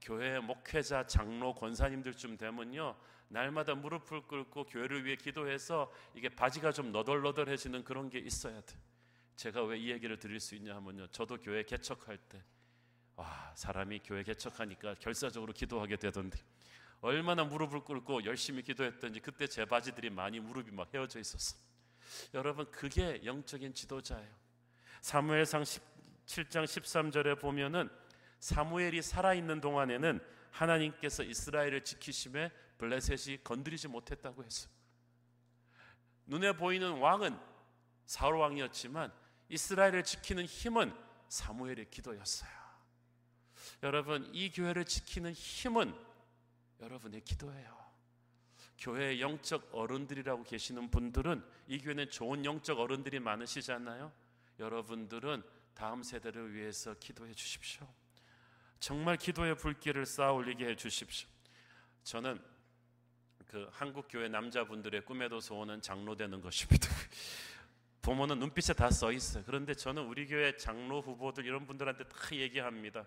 [0.00, 2.96] 교회 목회자, 장로, 권사님들쯤 되면요,
[3.32, 8.76] 날마다 무릎을 꿇고 교회를 위해 기도해서 이게 바지가 좀 너덜너덜해지는 그런 게 있어야 돼.
[9.36, 12.42] 제가 왜 이 얘기를 드릴 수 있냐 하면요, 저도 교회 개척할 때,
[13.16, 16.38] 와, 사람이 교회 개척하니까 결사적으로 기도하게 되던데,
[17.00, 21.56] 얼마나 무릎을 꿇고 열심히 기도했던지 그때 제 바지들이 많이 무릎이 막 헤어져 있었어.
[22.34, 24.30] 여러분 그게 영적인 지도자예요.
[25.00, 27.88] 사무엘상 17장 13절에 보면은
[28.38, 34.68] 사무엘이 살아 있는 동안에는 하나님께서 이스라엘을 지키심에 블레셋이 건드리지 못했다고 했어.
[36.26, 37.38] 눈에 보이는 왕은
[38.06, 39.12] 사울 왕이었지만
[39.48, 40.92] 이스라엘을 지키는 힘은
[41.28, 42.50] 사무엘의 기도였어요.
[43.84, 45.94] 여러분 이 교회를 지키는 힘은
[46.80, 47.82] 여러분의 기도예요.
[48.78, 54.12] 교회 영적 어른들이라고 계시는 분들은 이 교회는 좋은 영적 어른들이 많으시잖아요.
[54.58, 57.86] 여러분들은 다음 세대를 위해서 기도해 주십시오.
[58.80, 61.28] 정말 기도의 불길을 쌓아 올리게 해 주십시오.
[62.02, 62.51] 저는
[63.52, 66.88] 그 한국 교회 남자분들의 꿈에도 소원은 장로 되는 것입니다.
[68.00, 69.44] 부모는 눈빛에 다 써 있어요.
[69.44, 73.06] 그런데 저는 우리 교회 장로 후보들 이런 분들한테 다 얘기합니다.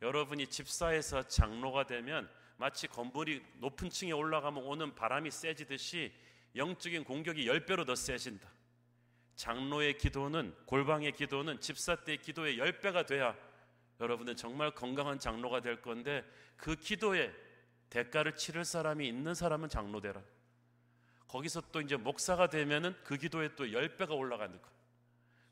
[0.00, 2.26] 여러분이 집사에서 장로가 되면
[2.56, 6.10] 마치 건물이 높은 층에 올라가면 오는 바람이 세지듯이
[6.56, 8.48] 영적인 공격이 10배로 더 세진다.
[9.34, 13.36] 장로의 기도는 골방의 기도는 집사 때의 기도의 10배가 돼야
[14.00, 16.24] 여러분은 정말 건강한 장로가 될 건데
[16.56, 17.30] 그 기도에
[17.92, 20.22] 대가를 치를 사람이 있는 사람은 장로 되라.
[21.28, 24.70] 거기서 또 이제 목사가 되면은 그 기도에 또 10배가 올라가는 거.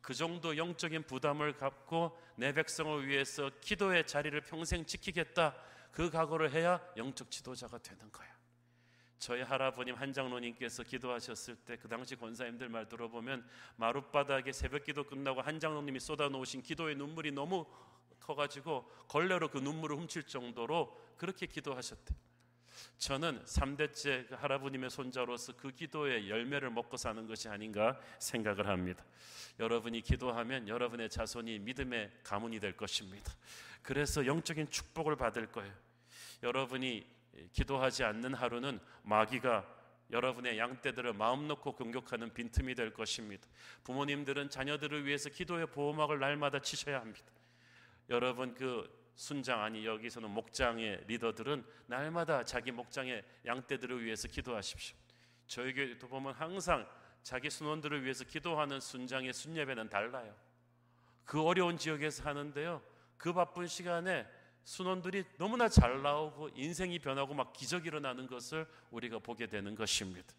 [0.01, 5.55] 그 정도 영적인 부담을 갖고 내 백성을 위해서 기도의 자리를 평생 지키겠다.
[5.93, 8.31] 그 각오를 해야 영적 지도자가 되는 거야.
[9.19, 15.61] 저희 할아버님 한 장로님께서 기도하셨을 때 그 당시 권사님들 말 들어보면 마룻바닥에 새벽기도 끝나고 한
[15.61, 17.67] 장로님이 쏟아놓으신 기도의 눈물이 너무
[18.19, 22.30] 커가지고 걸레로 그 눈물을 훔칠 정도로 그렇게 기도하셨대.
[22.99, 29.05] 저는 3대째 그 할아버님의 손자로서 그 기도의 열매를 먹고 사는 것이 아닌가 생각을 합니다.
[29.59, 33.33] 여러분이 기도하면 여러분의 자손이 믿음의 가문이 될 것입니다.
[33.83, 35.73] 그래서 영적인 축복을 받을 거예요.
[36.43, 37.07] 여러분이
[37.53, 43.47] 기도하지 않는 하루는 마귀가 여러분의 양떼들을 마음 놓고 공격하는 빈틈이 될 것입니다.
[43.85, 47.27] 부모님들은 자녀들을 위해서 기도의 보호막을 날마다 치셔야 합니다.
[48.09, 54.97] 여러분 그 순장 아니 여기서는 목장의 리더들은 날마다 자기 목장의 양떼들을 위해서 기도하십시오.
[55.47, 56.89] 저희 교회도 보면 항상
[57.23, 60.35] 자기 순원들을 위해서 기도하는 순장의 순예배는 달라요.
[61.27, 62.83] 그 어려운 지역에서 하는데요.
[63.19, 64.27] 그 바쁜 시간에
[64.65, 70.33] 순원들이 너무나 잘 나오고 인생이 변하고 막 기적이 일어나는 것을 우리가 보게 되는 것입니다.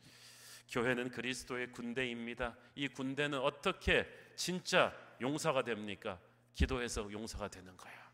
[0.69, 2.57] 교회는 그리스도의 군대입니다.
[2.73, 4.91] 이 군대는 어떻게 진짜
[5.21, 6.19] 용사가 됩니까?
[6.55, 8.10] 기도해서 용사가 되는 거야.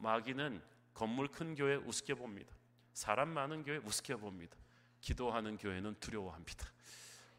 [0.00, 0.62] 어, 마귀는
[0.94, 2.54] 건물 큰 교회 우습게 봅니다.
[2.92, 4.56] 사람 많은 교회 우습게 봅니다.
[5.00, 6.66] 기도하는 교회는 두려워합니다.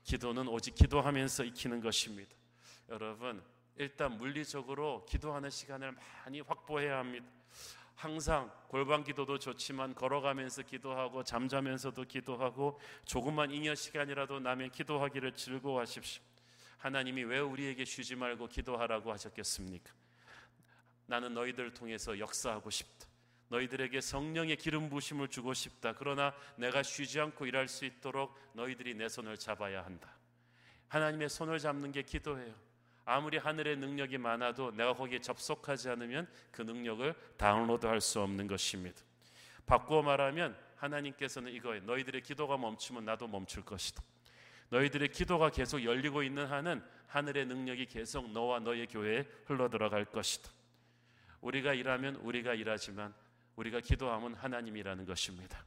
[0.04, 2.36] 기도는 오직 기도하면서 익히는 것입니다.
[2.90, 3.44] 여러분,
[3.76, 7.28] 일단 물리적으로 기도하는 시간을 많이 확보해야 합니다.
[7.96, 16.24] 항상 골반 기도도 좋지만 걸어가면서 기도하고 잠자면서도 기도하고 조금만 잉여 시간이라도 나면 기도하기를 즐거워하십시오.
[16.80, 19.94] 하나님이 왜 우리에게 쉬지 말고 기도하라고 하셨겠습니까?
[21.12, 23.06] 나는 너희들을 통해서 역사하고 싶다.
[23.50, 25.94] 너희들에게 성령의 기름 부심을 주고 싶다.
[25.94, 30.16] 그러나 내가 쉬지 않고 일할 수 있도록 너희들이 내 손을 잡아야 한다.
[30.88, 32.56] 하나님의 손을 잡는 게 기도예요.
[33.04, 39.02] 아무리 하늘의 능력이 많아도 내가 거기에 접속하지 않으면 그 능력을 다운로드할 수 없는 것입니다.
[39.66, 41.84] 바꾸어 말하면 하나님께서는 이거예요.
[41.84, 44.02] 너희들의 기도가 멈추면 나도 멈출 것이다.
[44.70, 50.61] 너희들의 기도가 계속 열리고 있는 한은 하늘의 능력이 계속 너와 너의 교회에 흘러 들어갈 것이다.
[51.42, 53.14] 우리가 일하면 우리가 일하지만
[53.56, 55.66] 우리가 기도하면 하나님이라는 것입니다.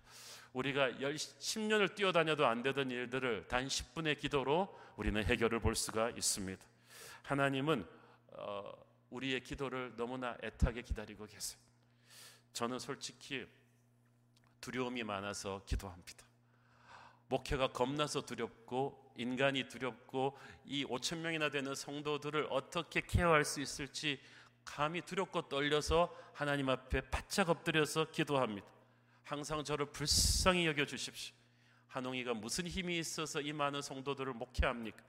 [0.52, 6.64] 우리가 10년을 뛰어다녀도 안 되던 일들을 단 10분의 기도로 우리는 해결을 볼 수가 있습니다.
[7.24, 7.86] 하나님은
[8.32, 8.72] 어,
[9.10, 11.60] 우리의 기도를 너무나 애타게 기다리고 계세요.
[12.52, 13.46] 저는 솔직히
[14.60, 16.24] 두려움이 많아서 기도합니다.
[17.28, 24.20] 목회가 겁나서 두렵고 인간이 두렵고 이 5천 명이나 되는 성도들을 어떻게 케어할 수 있을지
[24.64, 28.66] 감히 두렵고 떨려서 하나님 앞에 바짝 엎드려서 기도합니다.
[29.24, 31.34] 항상 저를 불쌍히 여겨 주십시오.
[31.88, 35.02] 한홍이가 무슨 힘이 있어서 이 많은 성도들을 목회합니까?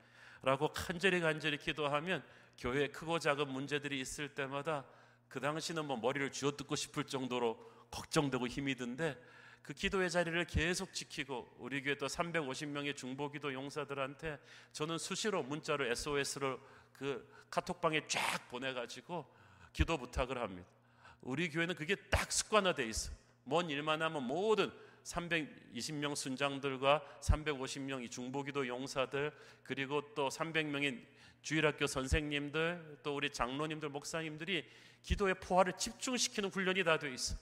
[0.43, 2.23] 라고 간절히 간절히 기도하면
[2.57, 4.85] 교회에 크고 작은 문제들이 있을 때마다
[5.27, 7.57] 그 당시는 뭐 머리를 쥐어뜯고 싶을 정도로
[7.89, 9.17] 걱정되고 힘이 든데
[9.61, 14.39] 그 기도의 자리를 계속 지키고 우리 교회 또 350명의 중보기도 용사들한테
[14.71, 16.59] 저는 수시로 문자를 SOS로
[16.93, 19.25] 그 카톡방에 쫙 보내가지고
[19.75, 20.65] 기도 부탁을 합니다.
[21.21, 23.11] 우리 교회는 그게 딱 습관화돼 있어.
[23.43, 24.71] 뭔 일만 하면 모든
[25.03, 29.33] 320명 순장들과 350명 이 중보기도 용사들
[29.63, 31.03] 그리고 또 300명의
[31.41, 34.65] 주일학교 선생님들 또 우리 장로님들 목사님들이
[35.03, 37.35] 기도의 포화를 집중시키는 훈련이 다 돼 있어.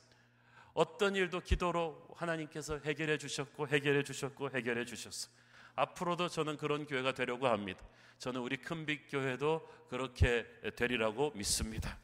[0.73, 5.29] 어떤 일도 기도로 하나님께서 해결해 주셨고 해결해 주셨고 해결해 주셨어.
[5.75, 7.85] 앞으로도 저는 그런 교회가 되려고 합니다.
[8.17, 11.99] 저는 우리 큰빛 교회도 그렇게 되리라고 믿습니다.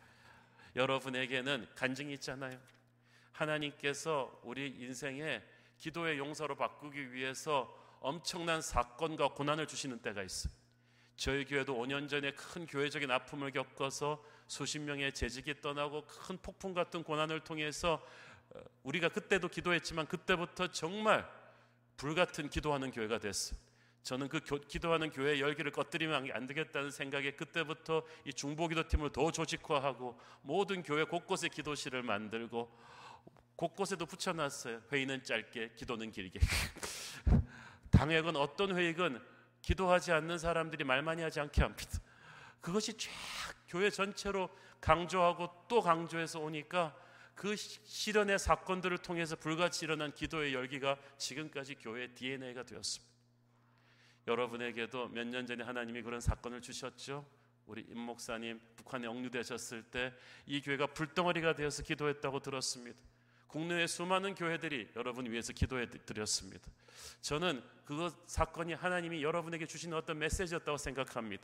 [0.76, 2.60] 여러분에게는 간증이 있잖아요.
[3.32, 5.42] 하나님께서 우리 인생에
[5.78, 10.54] 기도의 용서로 바꾸기 위해서 엄청난 사건과 고난을 주시는 때가 있어요.
[11.16, 17.04] 저희 교회도 5년 전에 큰 교회적인 아픔을 겪어서 수십 명의 재직이 떠나고 큰 폭풍 같은
[17.04, 18.02] 고난을 통해서
[18.52, 21.30] 어, 우리가 그때도 기도했지만 그때부터 정말
[21.98, 23.60] 불같은 기도하는 교회가 됐어요.
[24.04, 30.20] 저는 그 기도하는 교회 열기를 꺼뜨리면 안 되겠다는 생각에 그때부터 이 중보기도 팀을 더 조직화하고
[30.42, 32.72] 모든 교회 곳곳에 기도실을 만들고
[33.56, 34.82] 곳곳에도 붙여놨어요.
[34.92, 36.40] 회의는 짧게, 기도는 길게.
[37.92, 39.22] 당회건 어떤 회의건
[39.62, 42.00] 기도하지 않는 사람들이 말 많이 하지 않게 합니다.
[42.62, 43.10] 그것이 쫙
[43.68, 46.96] 교회 전체로 강조하고 또 강조해서 오니까
[47.36, 53.09] 그 실현의 사건들을 통해서 불같이 일어난 기도의 열기가 지금까지 교회의 DNA가 되었습니다.
[54.28, 57.26] 여러분에게도 몇 년 전에 하나님이 그런 사건을 주셨죠.
[57.66, 60.14] 우리 임 목사님 북한에 억류되셨을 때
[60.46, 62.98] 이 교회가 불덩어리가 되어서 기도했다고 들었습니다.
[63.48, 66.70] 국내의 수많은 교회들이 여러분 위해서 기도해 드렸습니다.
[67.22, 71.44] 저는 그 사건이 하나님이 여러분에게 주신 어떤 메시지였다고 생각합니다.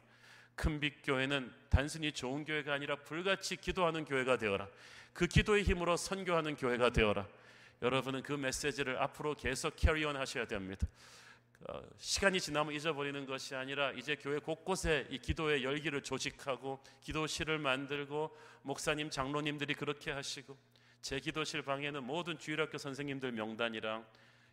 [0.55, 4.67] 큰빛 교회는 단순히 좋은 교회가 아니라 불같이 기도하는 교회가 되어라.
[5.13, 7.27] 그 기도의 힘으로 선교하는 교회가 되어라.
[7.81, 10.87] 여러분은 그 메시지를 앞으로 계속 캐리온 하셔야 됩니다.
[11.61, 18.35] 어, 시간이 지나면 잊어버리는 것이 아니라 이제 교회 곳곳에 이 기도의 열기를 조직하고 기도실을 만들고
[18.61, 20.57] 목사님 장로님들이 그렇게 하시고
[21.01, 24.05] 제 기도실 방에는 모든 주일학교 선생님들 명단이랑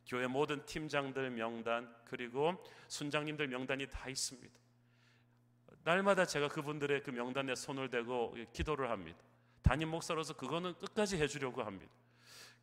[0.06, 4.52] 교회 모든 팀장들 명단 그리고 순장님들 명단이 다 있습니다.
[5.84, 9.18] 날마다 제가 그분들의 그 명단에 손을 대고 기도를 합니다.
[9.62, 11.92] 담임 목사로서 그거는 끝까지 해주려고 합니다.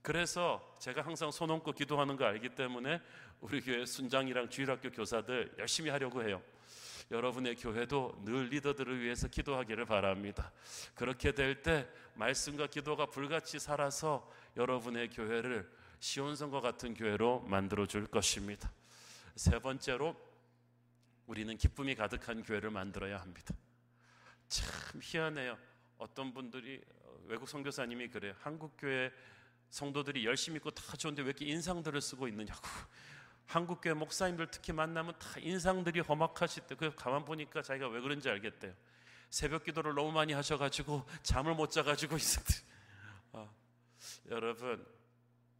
[0.02, 3.02] 그래서 제가 항상 손 얹고 기도하는 거 알기 때문에
[3.42, 6.42] 우리 교회 순장이랑 주일학교 교사들 열심히 하려고 해요.
[7.12, 10.52] 여러분의 교회도 늘 리더들을 위해서 기도하기를 바랍니다.
[10.94, 18.72] 그렇게 될 때 말씀과 기도가 불같이 살아서 여러분의 교회를 시온성과 같은 교회로 만들어 줄 것입니다.
[19.36, 20.16] 세 번째로
[21.26, 23.56] 우리는 기쁨이 가득한 교회를 만들어야 합니다.
[24.48, 24.68] 참
[25.02, 25.58] 희한해요.
[25.98, 26.82] 어떤 분들이
[27.26, 28.34] 외국 선교사님이 그래요.
[28.40, 29.12] 한국 교회
[29.70, 32.68] 성도들이 열심히 있고 다 좋은데 왜 이렇게 인상들을 쓰고 있느냐고.
[33.50, 36.76] 한국교회 목사님들 특히 만나면 다 인상들이 험악하시대.
[36.76, 38.72] 그 가만 보니까 자기가 왜 그런지 알겠대요.
[39.32, 42.54] 새벽 기도를 너무 많이 하셔가지고 잠을 못 자가지고 있었대.
[43.34, 43.50] 아,
[44.30, 44.86] 여러분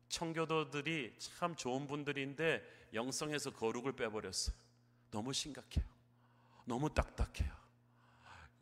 [0.08, 4.54] 청교도들이 참 좋은 분들인데 영성에서 거룩을 빼버렸어.
[5.10, 5.84] 너무 심각해요.
[6.66, 7.52] 너무 딱딱해요.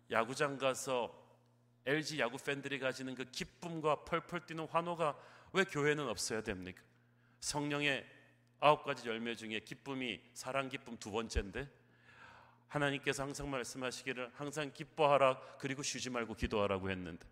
[0.09, 1.13] 야구장 가서
[1.86, 5.19] LG 야구 팬들이 가지는 그 기쁨과 펄펄 뛰는 환호가
[5.51, 6.82] 왜 교회는 없어야 됩니까?
[7.41, 8.16] 성령의
[8.60, 11.70] 아홉 가지 열매 중에 기쁨이 사랑 기쁨 두 번째인데
[12.68, 17.26] 하나님께서 항상 말씀하시기를 항상 기뻐하라 그리고 쉬지 말고 기도하라고 했는데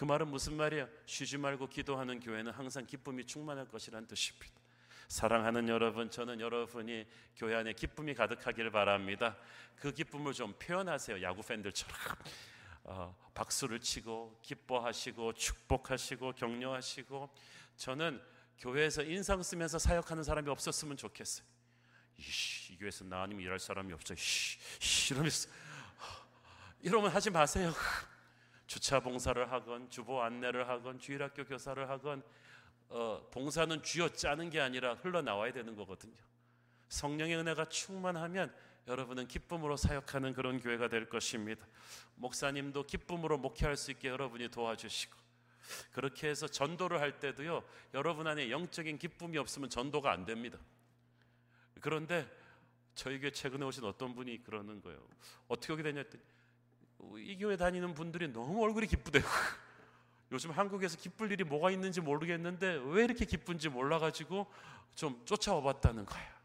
[0.00, 0.88] 그 말은 무슨 말이야?
[1.04, 4.54] 쉬지 말고 기도하는 교회는 항상 기쁨이 충만할 것이란 뜻입니다.
[5.08, 9.36] 사랑하는 여러분, 저는 여러분이 교회 안에 기쁨이 가득하기를 바랍니다.
[9.76, 11.20] 그 기쁨을 좀 표현하세요.
[11.20, 11.94] 야구 팬들처럼.
[12.84, 17.28] 어, 박수를 치고 기뻐하시고 축복하시고 격려하시고
[17.76, 18.22] 저는
[18.60, 21.46] 교회에서 인상 쓰면서 사역하는 사람이 없었으면 좋겠어요.
[22.18, 24.14] 이씨, 이 교회에서 나 아니면 일할 사람이 없어.
[25.10, 25.48] 이러면서
[26.82, 27.72] 이러면 하지 마세요.
[28.66, 32.22] 주차 봉사를 하건 주보 안내를 하건 주일학교 교사를 하건
[32.88, 36.14] 어, 봉사는 쥐어 짜는 게 아니라 흘러 나와야 되는 거거든요.
[36.88, 38.54] 성령의 은혜가 충만하면
[38.86, 41.66] 여러분은 기쁨으로 사역하는 그런 교회가 될 것입니다.
[42.16, 45.19] 목사님도 기쁨으로 목회할 수 있게 여러분이 도와주시고
[45.92, 47.62] 그렇게 해서 전도를 할 때도요.
[47.94, 50.58] 여러분 안에 영적인 기쁨이 없으면 전도가 안 됩니다.
[51.80, 52.28] 그런데
[52.94, 55.00] 저희 교회 최근에 오신 어떤 분이 그러는 거예요.
[55.48, 56.22] 어떻게 오게 되냐 했더니
[57.16, 59.22] 이 교회 다니는 분들이 너무 얼굴이 기쁘대요.
[60.32, 64.46] 요즘 한국에서 기쁠 일이 뭐가 있는지 모르겠는데 왜 이렇게 기쁜지 몰라가지고
[64.94, 66.40] 좀 쫓아와 봤다는 거야.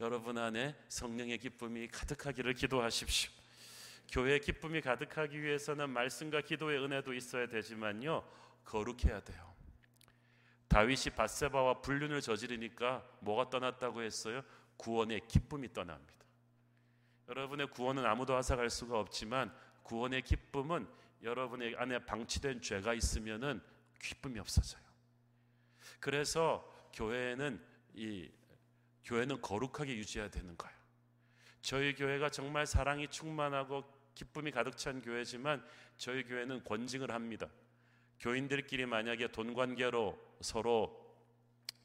[0.00, 3.39] 여러분 안에 성령의 기쁨이 가득하기를 기도하십시오.
[4.10, 8.24] 교회의 기쁨이 가득하기 위해서는 말씀과 기도의 은혜도 있어야 되지만요.
[8.64, 9.54] 거룩해야 돼요.
[10.68, 14.42] 다윗이 바세바와 불륜을 저지르니까 뭐가 떠났다고 했어요?
[14.76, 16.24] 구원의 기쁨이 떠납니다.
[17.28, 20.88] 여러분의 구원은 아무도 앗아갈 수가 없지만 구원의 기쁨은
[21.22, 23.60] 여러분의 안에 방치된 죄가 있으면은
[24.00, 24.82] 기쁨이 없어져요.
[26.00, 27.62] 그래서 교회는
[27.94, 28.30] 이
[29.04, 30.76] 교회는 거룩하게 유지해야 되는 거예요.
[31.62, 35.64] 저희 교회가 정말 사랑이 충만하고 기쁨이 가득 찬 교회지만
[35.96, 37.48] 저희 교회는 권징을 합니다.
[38.20, 40.98] 교인들끼리 만약에 돈 관계로 서로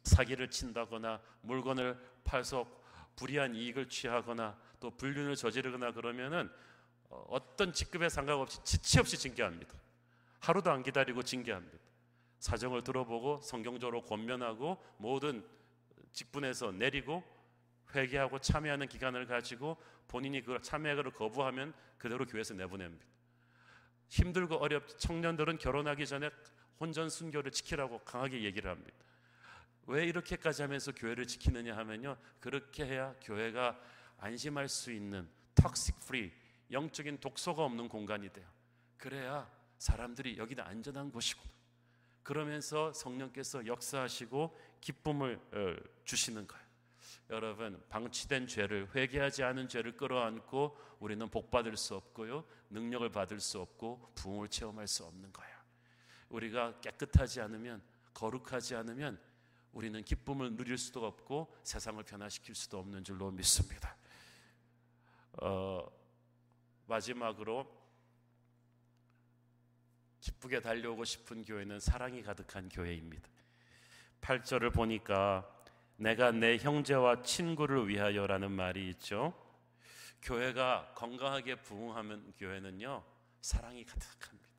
[0.03, 2.67] 사기를 친다거나 물건을 팔서
[3.15, 6.51] 불이한 이익을 취하거나 또 불륜을 저지르거나 그러면은
[7.09, 9.73] 어, 어떤 직급에 상관없이 지체 없이 징계합니다.
[10.39, 11.78] 하루도 안 기다리고 징계합니다.
[12.39, 15.43] 사정을 들어보고 성경적으로 권면하고 모든
[16.11, 17.23] 직분에서 내리고
[17.95, 19.78] 회개하고 참여하는 기간을 가지고
[20.08, 23.06] 본인이 그 참여를 거부하면 그대로 교회에서 내보냅니다.
[24.10, 26.30] 힘들고 어렵 청년들은 결혼하기 전에
[26.80, 28.97] 혼전 순결을 지키라고 강하게 얘기를 합니다.
[29.88, 32.18] 왜 이렇게까지 하면서 교회를 지키느냐 하면요.
[32.39, 33.80] 그렇게 해야 교회가
[34.18, 36.32] 안심할 수 있는 toxic free
[36.72, 38.47] 영적인 독소가 없는 공간이 돼요.
[38.97, 41.43] 그래야 사람들이 여기는 안전한 곳이고
[42.24, 45.76] 그러면서 성령께서 역사하시고 기쁨을 어,
[46.06, 46.64] 주시는 거예요.
[47.30, 53.59] 여러분 방치된 죄를 회개하지 않은 죄를 끌어안고 우리는 복 받을 수 없고요 능력을 받을 수
[53.59, 55.55] 없고 부흥을 체험할 수 없는 거예요.
[56.30, 57.82] 우리가 깨끗하지 않으면
[58.13, 59.20] 거룩하지 않으면
[59.72, 63.97] 우리는 기쁨을 누릴 수도 없고 세상을 변화시킬 수도 없는 줄로 믿습니다.
[65.41, 65.86] 어,
[66.88, 67.86] 마지막으로
[70.22, 73.30] 기쁘게 달려오고 싶은 교회는 사랑이 가득한 교회입니다.
[74.22, 75.55] 8절을 보니까
[75.98, 79.34] 내가 내 형제와 친구를 위하여라는 말이 있죠.
[80.22, 83.04] 교회가 건강하게 부흥하면 교회는요
[83.41, 84.50] 사랑이 가득합니다.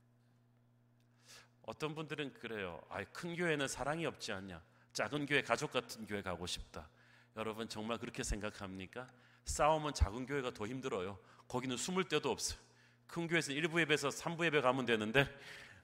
[1.63, 2.81] 어떤 분들은 그래요.
[2.89, 4.63] 아, 큰 교회는 사랑이 없지 않냐?
[4.93, 6.89] 작은 교회 가족 같은 교회 가고 싶다.
[7.37, 9.11] 여러분 정말 그렇게 생각합니까?
[9.45, 11.19] 싸움은 작은 교회가 더 힘들어요.
[11.49, 12.59] 거기는 숨을 데도 없어요.
[13.07, 15.29] 큰 교회에서는 1부 예배에서 3부 예배 가면 되는데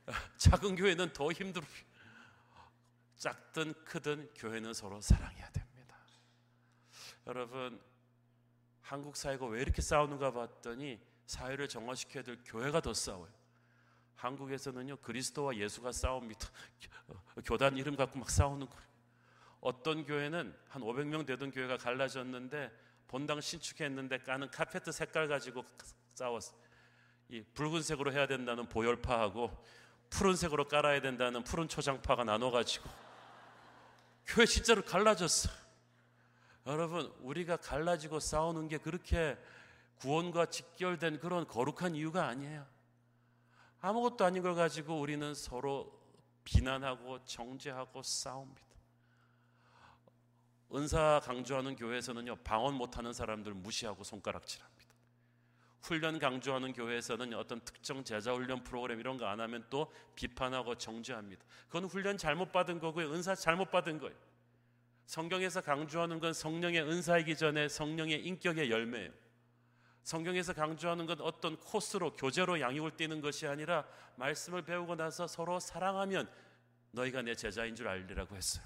[0.38, 1.68] 작은 교회는 더 힘들어요.
[3.22, 5.96] 작든 크든 교회는 서로 사랑해야 됩니다.
[7.28, 7.80] 여러분
[8.80, 13.30] 한국 사회가 왜 이렇게 싸우는가 봤더니 사회를 정화시켜야 될 교회가 더 싸워요.
[14.16, 16.48] 한국에서는요 그리스도와 예수가 싸웁니다.
[17.46, 18.86] 교단 이름 갖고 막 싸우는 거예요.
[19.60, 22.72] 어떤 교회는 한 500명 되던 교회가 갈라졌는데
[23.06, 25.64] 본당 신축했는데 까는 카페트 색깔 가지고
[26.14, 26.56] 싸웠어.
[27.28, 29.64] 이 붉은색으로 해야 된다는 보혈파하고
[30.10, 32.90] 푸른색으로 깔아야 된다는 푸른 초장파가 나눠 가지고
[34.26, 35.50] 교회 실제로 갈라졌어.
[36.66, 39.36] 여러분, 우리가 갈라지고 싸우는 게 그렇게
[39.96, 42.66] 구원과 직결된 그런 거룩한 이유가 아니에요.
[43.80, 46.00] 아무것도 아닌 걸 가지고 우리는 서로
[46.44, 48.62] 비난하고 정죄하고 싸웁니다.
[50.74, 54.91] 은사 강조하는 교회에서는요, 방언 못하는 사람들 무시하고 손가락질합니다.
[55.82, 61.44] 훈련 강조하는 교회에서는 어떤 특정 제자 훈련 프로그램 이런 거 안 하면 또 비판하고 정죄합니다.
[61.66, 63.12] 그건 훈련 잘못 받은 거고요.
[63.12, 64.14] 은사 잘못 받은 거예요.
[65.06, 69.10] 성경에서 강조하는 건 성령의 은사이기 전에 성령의 인격의 열매예요.
[70.04, 73.84] 성경에서 강조하는 건 어떤 코스로 교제로 양육을 띠는 것이 아니라
[74.16, 76.30] 말씀을 배우고 나서 서로 사랑하면
[76.92, 78.64] 너희가 내 제자인 줄 알리라고 했어요.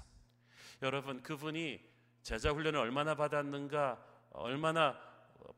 [0.81, 1.79] 여러분 그분이
[2.23, 4.99] 제자 훈련을 얼마나 받았는가, 얼마나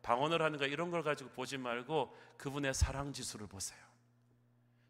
[0.02, 3.80] 방언을 하는가 이런 걸 가지고 보지 말고 그분의 사랑 지수를 보세요.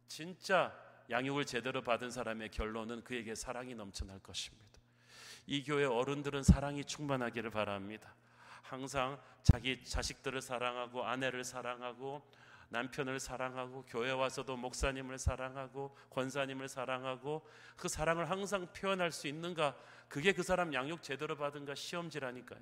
[0.08, 0.74] 진짜
[1.10, 4.80] 양육을 제대로 받은 사람의 결론은 그에게 사랑이 넘쳐날 것입니다.
[5.47, 8.14] 이 교회 어른들은 사랑이 충만하기를 바랍니다.
[8.62, 12.22] 항상 자기 자식들을 사랑하고 아내를 사랑하고
[12.70, 19.76] 남편을 사랑하고 교회 와서도 목사님을 사랑하고 권사님을 사랑하고 그 사랑을 항상 표현할 수 있는가?
[20.08, 22.60] 그게 그 사람 양육 제대로 받은가 시험지라니까요.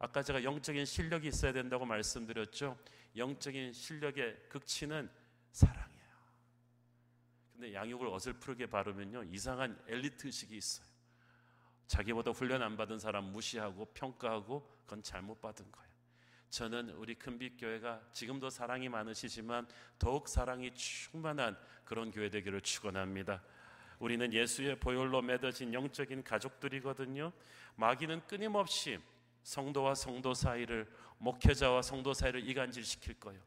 [0.00, 2.76] 아까 제가 영적인 실력이 있어야 된다고 말씀드렸죠.
[3.16, 5.10] 영적인 실력의 극치는
[5.52, 6.10] 사랑이에요.
[7.52, 10.86] 근데 양육을 어설프게 바르면요 이상한 엘리트 의식이 있어요.
[11.86, 15.90] 자기보다 훈련 안 받은 사람 무시하고 평가하고 그건 잘못 받은 거예요.
[16.48, 23.42] 저는 우리 큰빛 교회가 지금도 사랑이 많으시지만 더욱 사랑이 충만한 그런 교회 되기를 축원합니다.
[23.98, 27.32] 우리는 예수의 보혈로 맺어진 영적인 가족들이거든요.
[27.76, 28.98] 마귀는 끊임없이
[29.50, 30.88] 성도와 성도 사이를
[31.18, 33.40] 목회자와 성도 사이를 이간질시킬 거예요.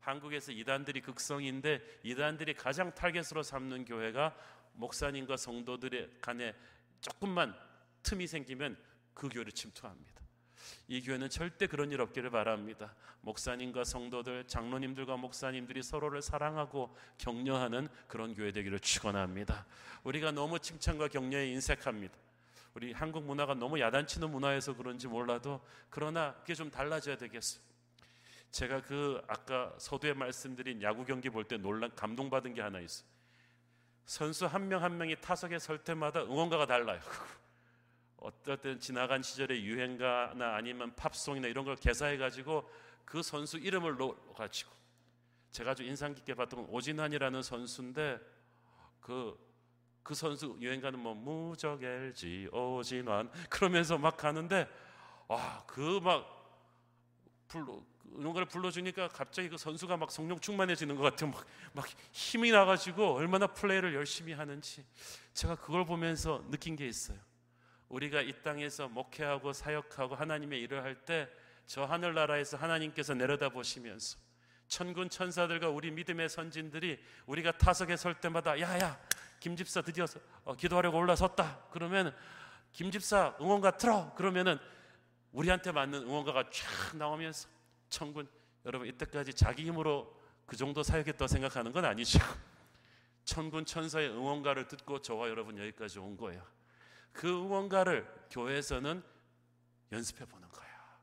[0.00, 4.34] 한국에서 이단들이 극성인데 이단들이 가장 타겟으로 삼는 교회가
[4.72, 6.54] 목사님과 성도들의 간에
[7.02, 7.54] 조금만
[8.02, 8.78] 틈이 생기면
[9.12, 10.22] 그 교회를 침투합니다.
[10.88, 12.94] 이 교회는 절대 그런 일 없기를 바랍니다.
[13.20, 19.66] 목사님과 성도들, 장로님들과 목사님들이 서로를 사랑하고 격려하는 그런 교회 되기를 축원합니다.
[20.02, 22.31] 우리가 너무 칭찬과 격려에 인색합니다.
[22.74, 25.60] 우리 한국 문화가 너무 야단치는 문화여서 그런지 몰라도
[25.90, 27.62] 그러나 그게 좀 달라져야 되겠어요.
[28.50, 33.08] 제가 그 아까 서두에 말씀드린 야구 경기 볼 때 놀란 감동받은 게 하나 있어요.
[34.04, 37.00] 선수 한 명한 한 명이 타석에 설 때마다 응원가가 달라요.
[38.18, 42.68] 어떨 때는 지나간 시절의 유행가나 아니면 팝송이나 이런 걸 개사해 가지고
[43.04, 44.70] 그 선수 이름을 넣어 가지고
[45.50, 48.18] 제가 아주 인상 깊게 봤던 건 오진환이라는 선수인데
[49.00, 49.36] 그
[50.02, 54.68] 그그 선수 유행가는 뭐 무적 LG 오진환 그러면서 막 가는데
[55.28, 56.38] 와그 막
[57.48, 57.82] 불러
[58.14, 61.30] 응원가를 불러주니까 갑자기 그 선수가 막 성령 충만해지는 것 같아요.
[61.30, 64.84] 막, 막 힘이 나가지고 얼마나 플레이를 열심히 하는지
[65.32, 67.18] 제가 그걸 보면서 느낀 게 있어요.
[67.88, 71.28] 우리가 이 땅에서 목회하고 사역하고 하나님의 일을 할 때
[71.66, 74.18] 저 하늘나라에서 하나님께서 내려다 보시면서
[74.72, 78.98] 천군 천사들과 우리 믿음의 선진들이 우리가 타석에 설 때마다 야야
[79.38, 80.06] 김 집사 드디어
[80.44, 81.66] 어, 기도하려고 올라섰다.
[81.70, 82.16] 그러면
[82.72, 84.14] 김 집사 응원가 틀어!
[84.14, 84.58] 그러면은
[85.32, 87.50] 우리한테 맞는 응원가가 쫙 나오면서
[87.90, 88.26] 천군
[88.64, 92.18] 여러분 이때까지 자기 힘으로 그 정도 사역했다 생각하는 건 아니죠.
[93.26, 96.42] 천군 천사의 응원가를 듣고 저와 여러분 여기까지 온 거예요.
[97.12, 99.02] 그 응원가를 교회에서는
[99.92, 100.98] 연습해 보는 거야.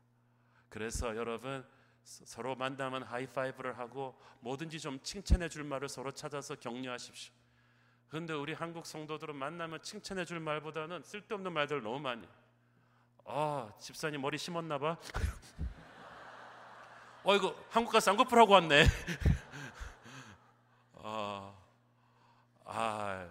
[0.68, 1.64] 그래서 여러분
[2.04, 7.32] 서로 만나면 하이파이브를 하고 뭐든지 좀 칭찬해 줄 말을 서로 찾아서 격려하십시오.
[8.08, 12.26] 그런데 우리 한국 성도들은 만나면 칭찬해 줄 말보다는 쓸데없는 말들을 너무 많이.
[13.24, 14.96] 아, 집사님 머리 심었나 봐.
[17.22, 18.84] 어, 이거 한국 가서 쌍꺼풀 하고 왔네.
[20.94, 21.54] 아,
[22.64, 23.28] 아,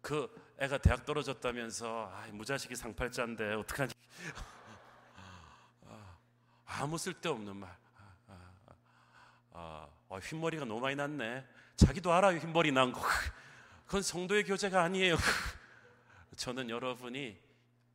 [0.00, 3.94] 그 애가 대학 떨어졌다면서 아, 무자식이 상팔자인데 어떡하지?
[5.88, 6.16] 아,
[6.66, 7.83] 아무 쓸데없는 말.
[9.54, 11.44] 아, 아, 아, 흰머리가 너무 많이 났네.
[11.76, 13.00] 자기도 알아요 흰머리 난 거.
[13.86, 15.16] 그건 성도의 교제가 아니에요.
[16.36, 17.38] 저는 여러분이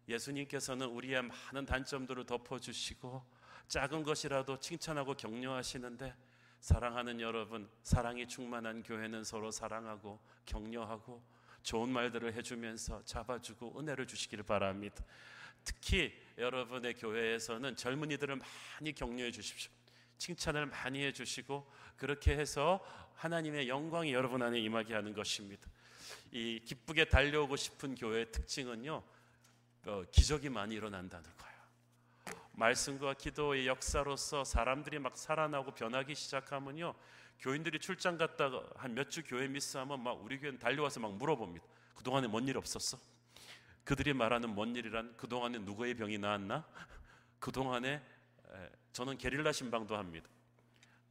[0.07, 3.23] 예수님께서는 우리의 많은 단점들을 덮어주시고
[3.67, 6.15] 작은 것이라도 칭찬하고 격려하시는데
[6.61, 11.21] 사랑하는 여러분, 사랑이 충만한 교회는 서로 사랑하고 격려하고
[11.61, 15.03] 좋은 말들을 해주면서 잡아주고 은혜를 주시기를 바랍니다.
[15.65, 19.78] 특히 여러분의 교회에서는 젊은이들을 많이 격려해 주십시오.
[20.19, 25.67] 칭찬을 많이 해주시고 그렇게 해서 하나님의 영광이 여러분 안에 임하게 하는 것입니다.
[26.31, 29.03] 이 기쁘게 달려오고 싶은 교회의 특징은요,
[29.85, 31.59] 어, 기적이 많이 일어난다는 거예요.
[32.53, 36.93] 말씀과 기도의 역사로서 사람들이 막 살아나고 변하기 시작하면요,
[37.39, 41.65] 교인들이 출장 갔다가 한 몇 주 교회 미스하면 막 우리 교회는 달려와서 막 물어봅니다.
[41.95, 42.97] 그 동안에 뭔 일 없었어?
[43.85, 46.65] 그들이 말하는 뭔 일이란 그 동안에 누구의 병이 나았나?
[47.39, 48.01] 그 동안에
[48.91, 50.27] 저는 게릴라 신방도 합니다.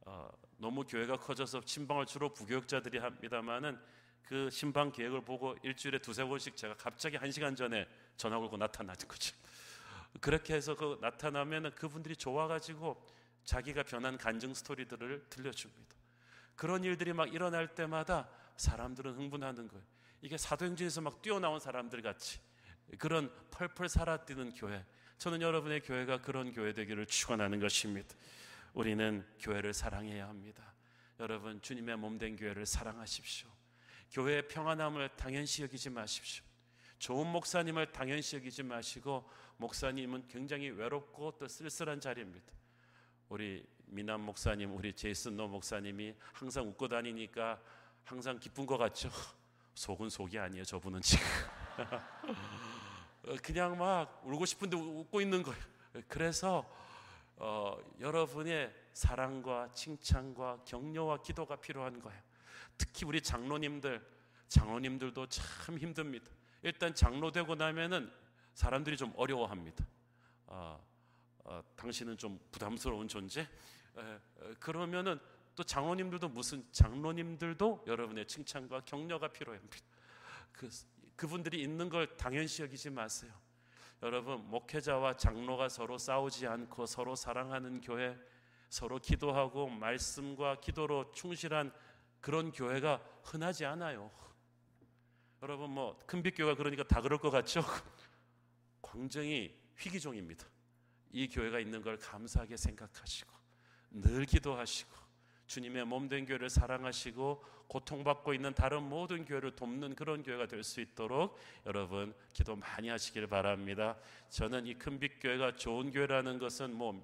[0.01, 3.79] 어, 너무 교회가 커져서 신방을 주로 부교육자들이 합니다만은
[4.23, 9.07] 그 신방 계획을 보고 일주일에 두세 번씩 제가 갑자기 한 시간 전에 전화 걸고 나타나는
[9.07, 9.35] 거죠.
[10.21, 13.01] 그렇게 해서 그 나타나면 그분들이 좋아가지고
[13.43, 15.95] 자기가 변한 간증 스토리들을 들려줍니다.
[16.55, 19.83] 그런 일들이 막 일어날 때마다 사람들은 흥분하는 거예요.
[20.21, 22.39] 이게 사도행전에서 막 뛰어나온 사람들 같이
[22.97, 24.85] 그런 펄펄 살아뛰는 교회.
[25.19, 28.15] 저는 여러분의 교회가 그런 교회 되기를 축원하는 것입니다.
[28.73, 30.73] 우리는 교회를 사랑해야 합니다.
[31.19, 33.49] 여러분 주님의 몸된 교회를 사랑하십시오.
[34.11, 36.45] 교회의 평안함을 당연시 여기지 마십시오.
[36.99, 42.53] 좋은 목사님을 당연시 여기지 마시고 목사님은 굉장히 외롭고 또 쓸쓸한 자리입니다.
[43.27, 47.61] 우리 미남 목사님, 우리 제이슨 노 목사님이 항상 웃고 다니니까
[48.05, 49.09] 항상 기쁜 것 같죠?
[49.75, 50.63] 속은 속이 아니에요.
[50.63, 51.25] 저분은 지금
[51.77, 52.35] 어,
[53.43, 55.61] 그냥 막 울고 싶은데 웃고 있는 거예요.
[56.07, 56.69] 그래서
[57.35, 62.21] 어, 여러분의 사랑과 칭찬과 격려와 기도가 필요한 거예요.
[62.77, 64.05] 특히 우리 장로님들,
[64.49, 66.29] 장로님들도 참 힘듭니다.
[66.61, 68.11] 일단 장로 되고 나면은
[68.53, 69.85] 사람들이 좀 어려워합니다.
[70.47, 70.85] 어,
[71.45, 73.41] 어, 당신은 좀 부담스러운 존재.
[73.41, 74.19] 에,
[74.59, 75.19] 그러면은
[75.55, 79.77] 또 장로님들도 무슨 장로님들도 여러분의 칭찬과 격려가 필요합니다.
[80.51, 80.69] 그
[81.19, 83.33] 그분들이 있는 걸 당연시 여기지 마세요.
[84.01, 88.17] 여러분 목회자와 장로가 서로 싸우지 않고 서로 사랑하는 교회,
[88.69, 91.73] 서로 기도하고 말씀과 기도로 충실한
[92.21, 94.09] 그런 교회가 흔하지 않아요.
[95.41, 97.63] 여러분 뭐 큰빛교회가 그러니까 다 그럴 것 같죠?
[98.81, 100.47] 굉장히 희귀종입니다.
[101.11, 103.29] 이 교회가 있는 걸 감사하게 생각하시고
[103.91, 105.08] 늘 기도하시고
[105.49, 110.79] 주님의 몸 된 교회를 사랑하시고 고통받고 있는 다른 모든 교회를 돕는 그런 교회가 될 수
[110.79, 113.97] 있도록 여러분 기도 많이 하시길 바랍니다.
[114.29, 117.01] 저는 이 큰빛 교회가 좋은 교회라는 것은 뭐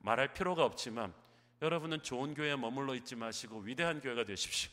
[0.00, 1.14] 말할 필요가 없지만
[1.62, 4.70] 여러분은 좋은 교회에 머물러 있지 마시고 위대한 교회가 되십시오.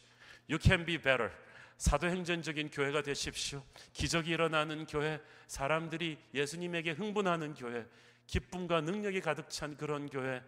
[0.49, 1.31] You can be better.
[1.77, 3.63] 사도행전적인 교회가 되십시오.
[3.93, 7.85] 기적이 일어나는 교회, 사람들이 예수님에게 흥분하는 교회,
[8.27, 10.41] 기쁨과 능력이 가득 찬 그런 교회,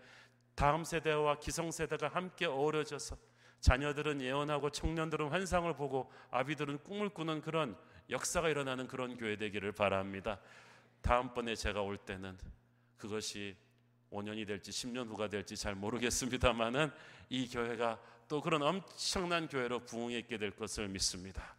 [0.57, 3.15] 다음 세대와 기성 세대가 함께 어우러져서
[3.59, 7.77] 자녀들은 예언하고 청년들은 환상을 보고 아비들은 꿈을 꾸는 그런
[8.09, 10.39] 역사가 일어나는 그런 교회 되기를 바랍니다.
[11.01, 12.35] 다음번에 제가 올 때는
[12.97, 13.55] 그것이
[14.11, 16.89] 5년이 될지 10년 후가 될지 잘 모르겠습니다만은
[17.29, 21.55] 이 교회가 또 그런 엄청난 교회로 부흥해 있게 될 것을 믿습니다.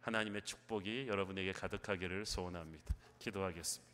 [0.00, 2.94] 하나님의 축복이 여러분에게 가득하기를 소원합니다.
[3.18, 3.92] 기도하겠습니다.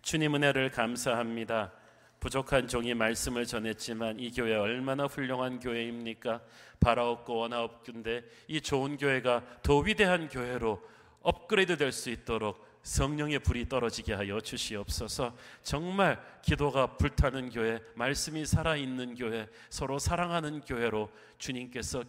[0.00, 1.74] 주님 은혜를 감사합니다.
[2.20, 6.40] 부족한 종이 말씀을 전했지만 이 교회 얼마나 훌륭한 교회입니까?
[6.78, 10.80] 바라옵고 원하옵근데 이 좋은 교회가 더 위대한 교회로
[11.22, 15.36] 업그레이드 될 수 있도록 성령의 불이 떨어지게 하여 주시옵소서.
[15.62, 22.04] 정말 기도가 불타는 교회, 말씀이 살아 있는 교회, 서로 사랑하는 교회로 주님께서